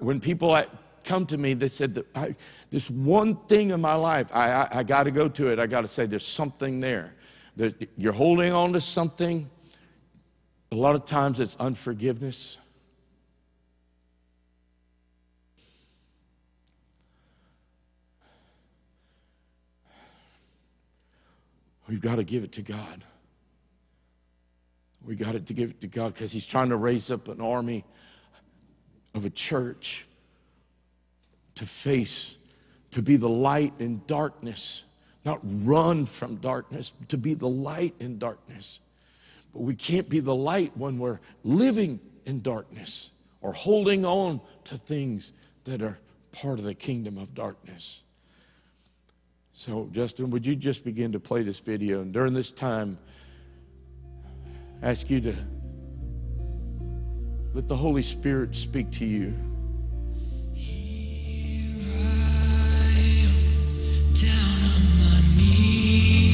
[0.00, 0.56] When people
[1.04, 2.34] come to me that said, that I,
[2.70, 5.58] This one thing in my life, I, I, I got to go to it.
[5.58, 7.14] I got to say, There's something there.
[7.56, 9.48] that you're holding on to something.
[10.70, 12.58] A lot of times it's unforgiveness.
[21.88, 23.04] We've got to give it to God.
[25.04, 27.84] We got to give it to God because He's trying to raise up an army
[29.14, 30.06] of a church
[31.56, 32.38] to face,
[32.92, 34.84] to be the light in darkness,
[35.24, 38.80] not run from darkness, to be the light in darkness.
[39.52, 43.10] But we can't be the light when we're living in darkness
[43.40, 45.32] or holding on to things
[45.64, 45.98] that are
[46.32, 48.02] part of the kingdom of darkness.
[49.52, 52.00] So, Justin, would you just begin to play this video?
[52.00, 52.98] And during this time,
[54.82, 55.36] ask you to
[57.54, 59.51] let the Holy Spirit speak to you.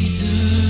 [0.09, 0.68] Knees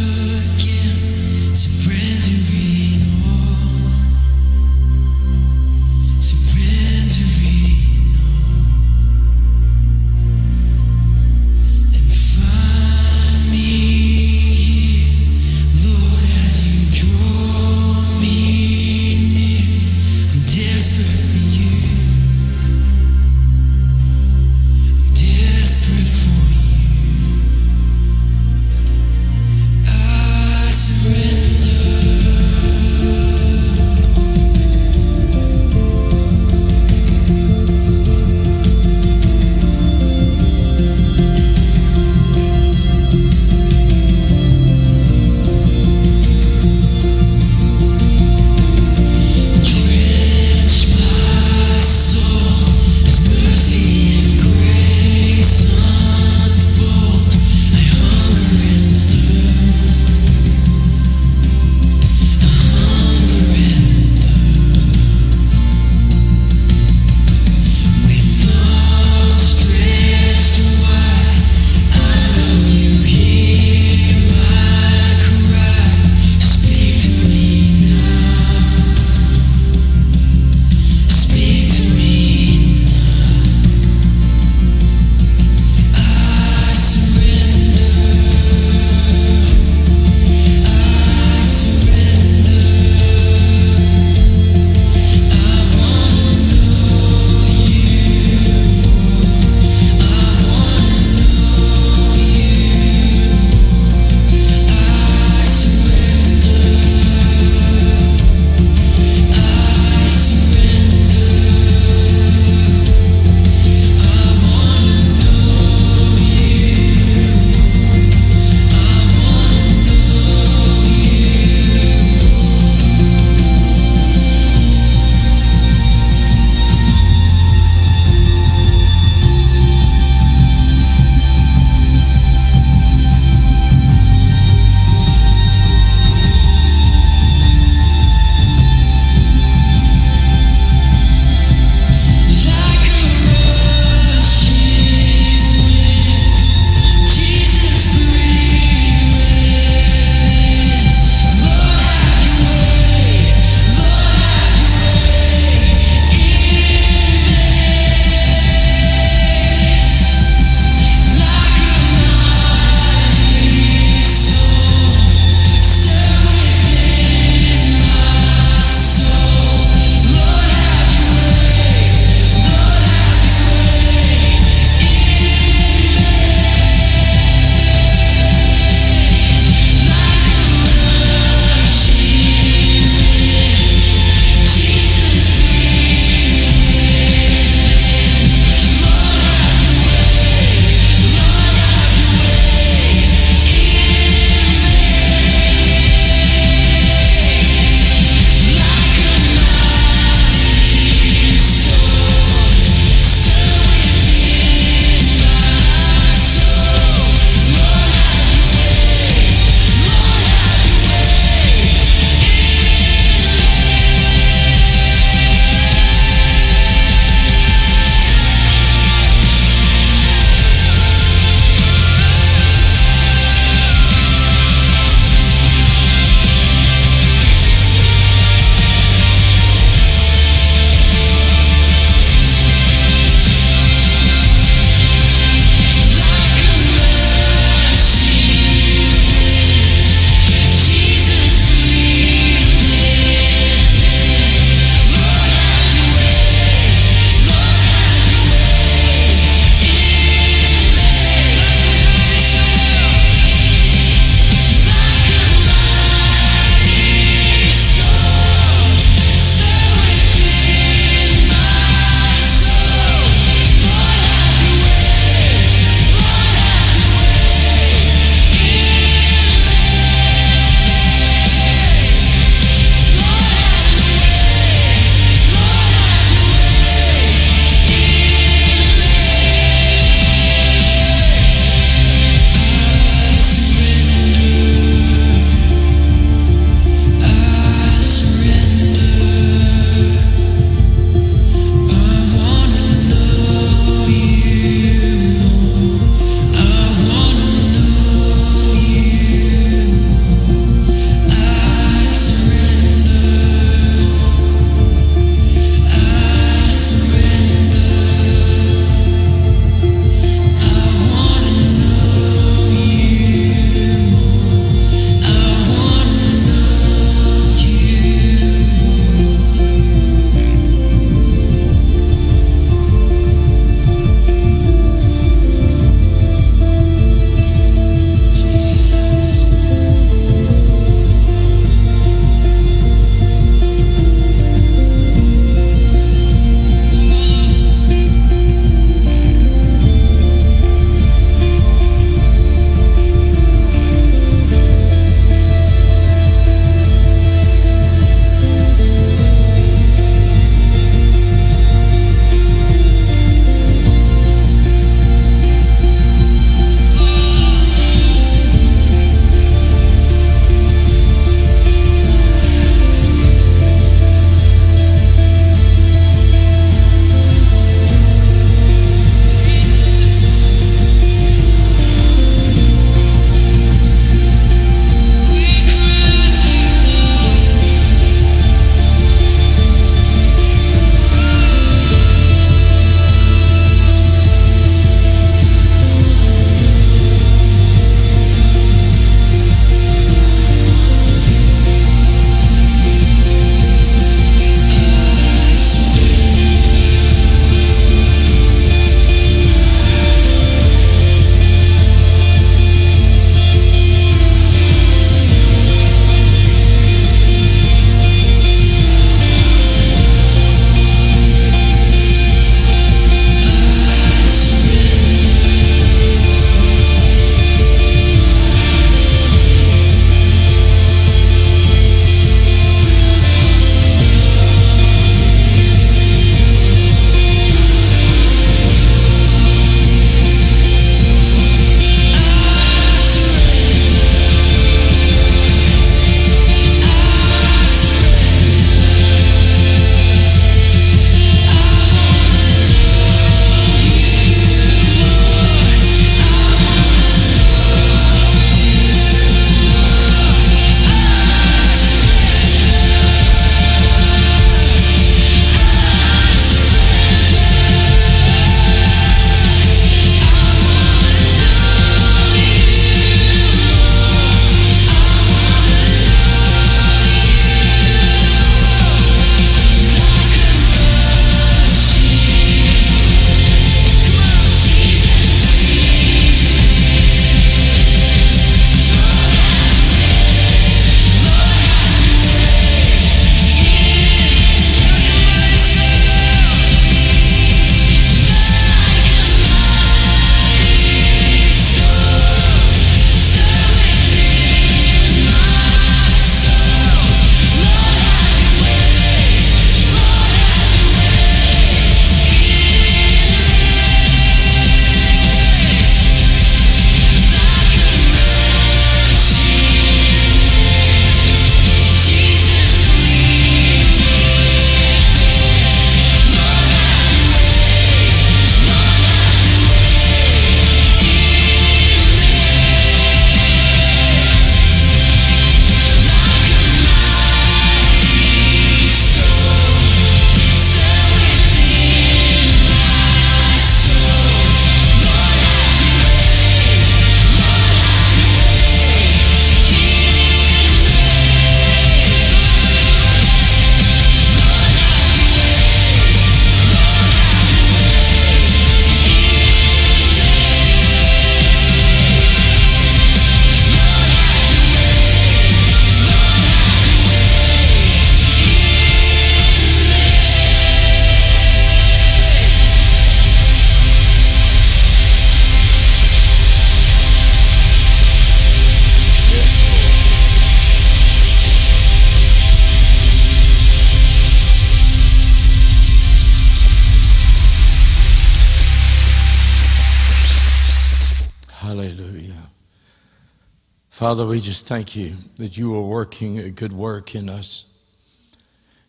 [583.89, 587.47] Father, we just thank you that you are working a good work in us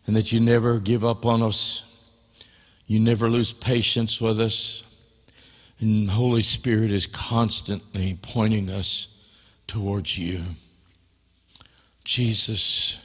[0.06, 1.84] and that you never give up on us.
[2.86, 4.82] You never lose patience with us.
[5.78, 9.08] And Holy Spirit is constantly pointing us
[9.66, 10.40] towards you.
[12.02, 12.98] Jesus,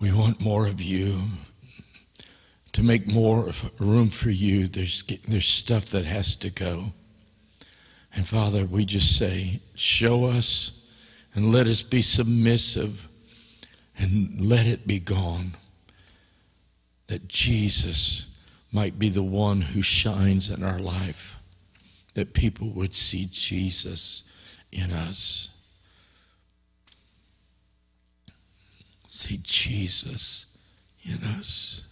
[0.00, 1.20] we want more of you.
[2.72, 6.86] To make more room for you, there's, there's stuff that has to go.
[8.12, 10.81] And Father, we just say, show us
[11.34, 13.08] and let us be submissive
[13.98, 15.52] and let it be gone.
[17.06, 18.26] That Jesus
[18.70, 21.38] might be the one who shines in our life,
[22.14, 24.24] that people would see Jesus
[24.70, 25.50] in us.
[29.06, 30.46] See Jesus
[31.04, 31.82] in us.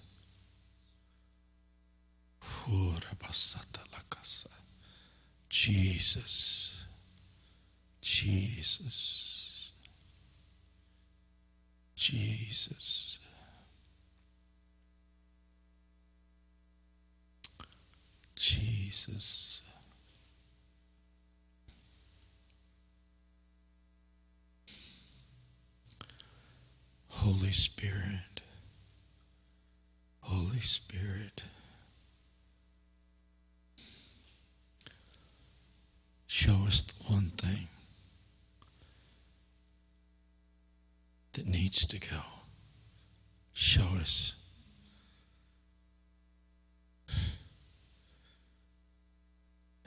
[5.71, 6.85] Jesus,
[8.01, 9.30] Jesus,
[12.01, 13.18] Jesus.
[18.35, 19.62] Jesus.
[27.09, 28.40] Holy Spirit,
[30.20, 31.43] Holy Spirit,
[36.27, 37.68] show us the one thing
[41.41, 42.21] that needs to go.
[43.55, 44.35] Show us.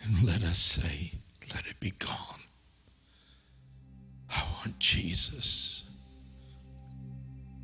[0.04, 1.12] And let us say,
[1.54, 2.42] let it be gone.
[4.32, 5.84] I want Jesus.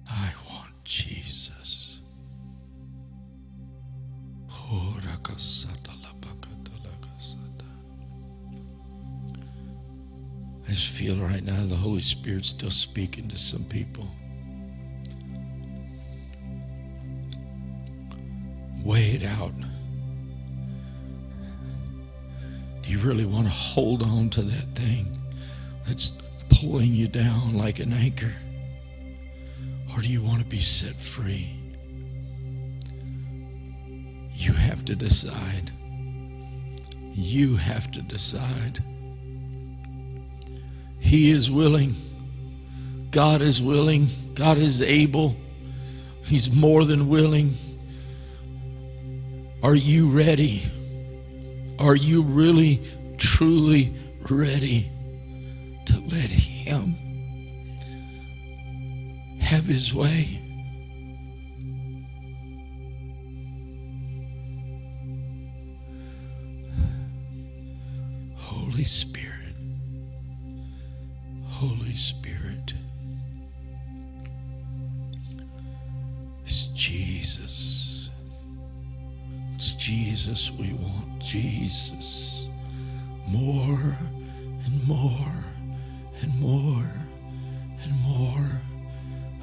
[0.07, 2.02] I want Jesus.
[4.52, 4.99] Oh,
[10.69, 14.07] I just feel right now the Holy Spirit's still speaking to some people.
[18.85, 19.51] Weigh it out.
[22.83, 25.07] Do you really want to hold on to that thing
[25.87, 28.35] that's pulling you down like an anchor?
[29.95, 31.49] Or do you want to be set free?
[34.35, 35.71] You have to decide.
[37.15, 38.83] You have to decide.
[40.99, 41.95] He is willing.
[43.11, 44.07] God is willing.
[44.35, 45.35] God is able.
[46.26, 47.55] He's more than willing.
[49.63, 50.63] Are you ready?
[51.80, 52.81] Are you really,
[53.17, 53.93] truly
[54.30, 54.91] ready
[55.85, 56.95] to let Him
[59.41, 60.39] have His way?
[68.35, 69.18] Holy Spirit,
[71.60, 72.73] Holy Spirit,
[76.45, 78.10] it's Jesus.
[79.56, 81.19] It's Jesus we want.
[81.19, 82.48] Jesus.
[83.27, 83.98] More
[84.64, 85.44] and more
[86.22, 86.94] and more
[87.84, 88.61] and more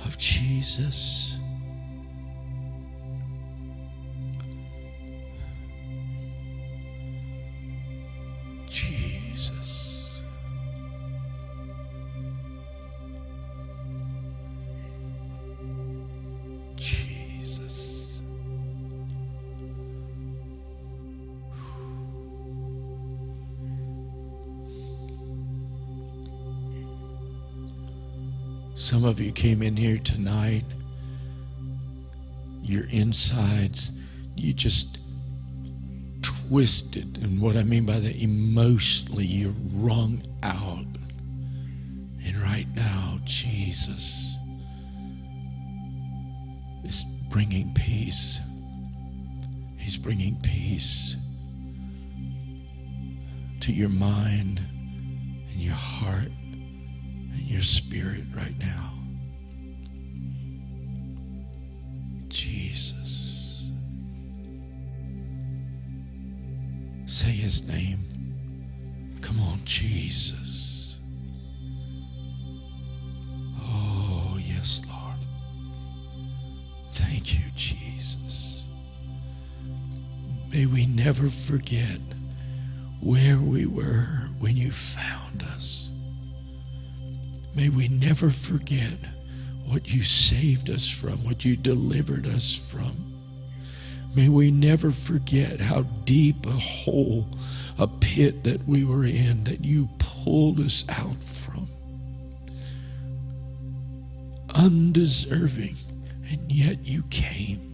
[0.07, 1.36] of Jesus.
[28.87, 30.65] Some of you came in here tonight,
[32.63, 33.91] your insides,
[34.37, 35.01] you just
[36.23, 37.19] twisted.
[37.21, 40.87] And what I mean by that, emotionally, you're wrung out.
[42.25, 44.37] And right now, Jesus
[46.85, 48.39] is bringing peace.
[49.79, 51.17] He's bringing peace
[53.59, 54.61] to your mind
[55.51, 56.31] and your heart
[57.47, 58.93] and your spirit right now.
[62.29, 63.71] Jesus.
[67.07, 68.05] Say his name.
[69.21, 70.99] Come on, Jesus.
[73.61, 75.21] Oh, yes, Lord.
[76.89, 78.67] Thank you, Jesus.
[80.53, 82.01] May we never forget
[83.01, 85.86] where we were when you found us.
[87.57, 88.99] May we never forget
[89.65, 93.15] what you saved us from, what you delivered us from.
[94.15, 97.27] May we never forget how deep a hole
[97.79, 101.69] a pit that we were in that you pulled us out from.
[104.55, 105.77] Undeserving,
[106.31, 107.66] and yet you came.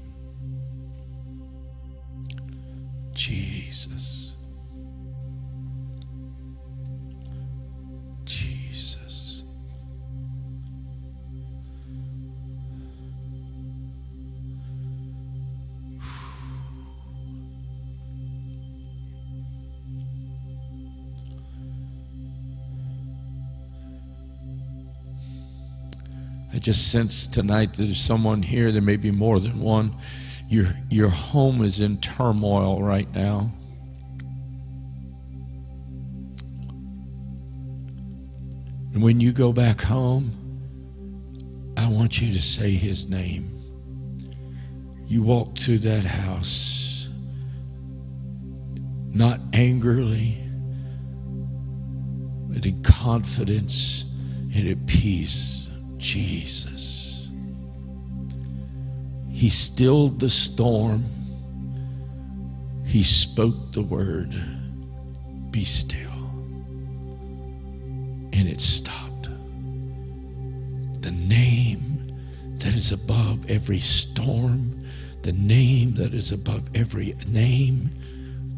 [26.63, 29.95] Just sense tonight that there's someone here, there may be more than one.
[30.49, 33.51] Your, your home is in turmoil right now.
[38.95, 40.31] And when you go back home,
[41.77, 43.49] I want you to say his name.
[45.07, 47.09] You walk through that house,
[49.09, 50.39] not angrily,
[52.49, 54.05] but in confidence
[54.55, 55.62] and at peace.
[56.03, 57.31] Jesus.
[59.31, 61.05] He stilled the storm.
[62.85, 64.35] He spoke the word,
[65.51, 66.11] Be still.
[68.33, 69.29] And it stopped.
[71.01, 72.13] The name
[72.59, 74.85] that is above every storm,
[75.23, 77.91] the name that is above every name,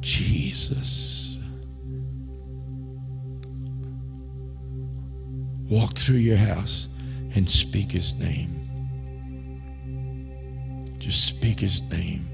[0.01, 1.39] Jesus.
[5.69, 6.89] Walk through your house
[7.35, 8.61] and speak his name.
[10.99, 12.27] Just speak his name.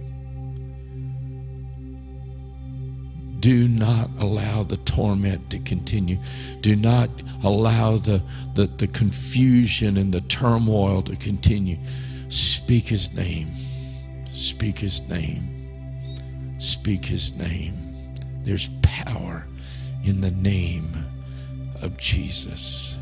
[3.40, 6.18] Do not allow the torment to continue.
[6.60, 7.09] Do not
[7.43, 8.22] allow the,
[8.55, 11.78] the, the confusion and the turmoil to continue.
[12.28, 13.48] Speak his name.
[14.27, 16.56] Speak his name.
[16.59, 17.74] Speak his name.
[18.44, 19.47] There's power
[20.05, 20.93] in the name
[21.82, 22.99] of Jesus.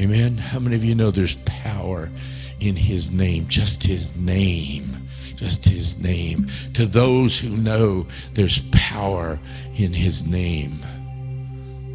[0.00, 0.38] Amen.
[0.38, 2.10] How many of you know there's power
[2.58, 3.46] in his name?
[3.48, 4.96] Just his name.
[5.36, 6.46] Just his name.
[6.72, 9.38] To those who know there's power
[9.76, 10.78] in his name.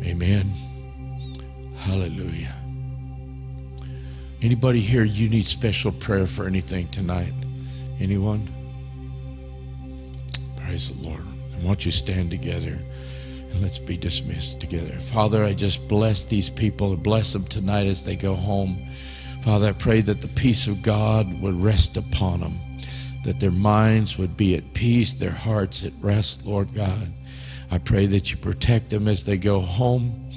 [0.03, 0.51] Amen.
[1.77, 2.53] Hallelujah.
[4.43, 7.33] Anybody here you need special prayer for anything tonight?
[7.99, 8.47] Anyone?
[10.57, 11.25] Praise the Lord.
[11.59, 12.83] I want you to stand together.
[13.61, 14.99] Let's be dismissed together.
[14.99, 16.95] Father, I just bless these people.
[16.97, 18.77] Bless them tonight as they go home.
[19.43, 22.59] Father, I pray that the peace of God would rest upon them,
[23.23, 27.11] that their minds would be at peace, their hearts at rest, Lord God.
[27.71, 30.29] I pray that you protect them as they go home.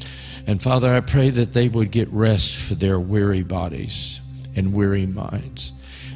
[0.46, 4.20] And Father, I pray that they would get rest for their weary bodies
[4.56, 5.72] and weary minds.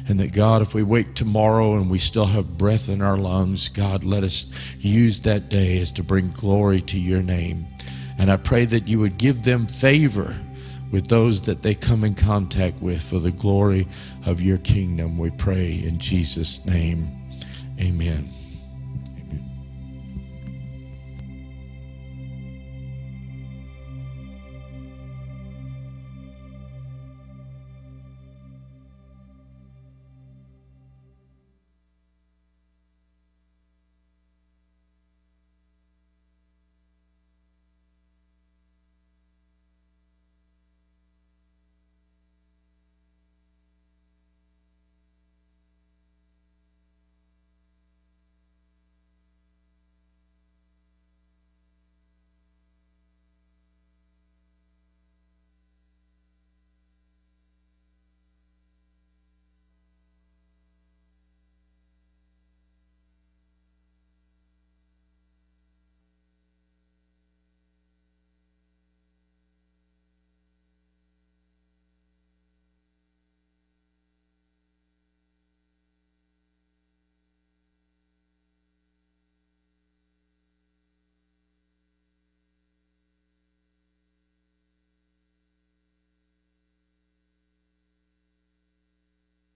[0.07, 3.69] And that God, if we wake tomorrow and we still have breath in our lungs,
[3.69, 4.47] God, let us
[4.79, 7.67] use that day as to bring glory to your name.
[8.17, 10.35] And I pray that you would give them favor
[10.91, 13.87] with those that they come in contact with for the glory
[14.25, 15.17] of your kingdom.
[15.17, 17.09] We pray in Jesus' name.
[17.79, 18.29] Amen.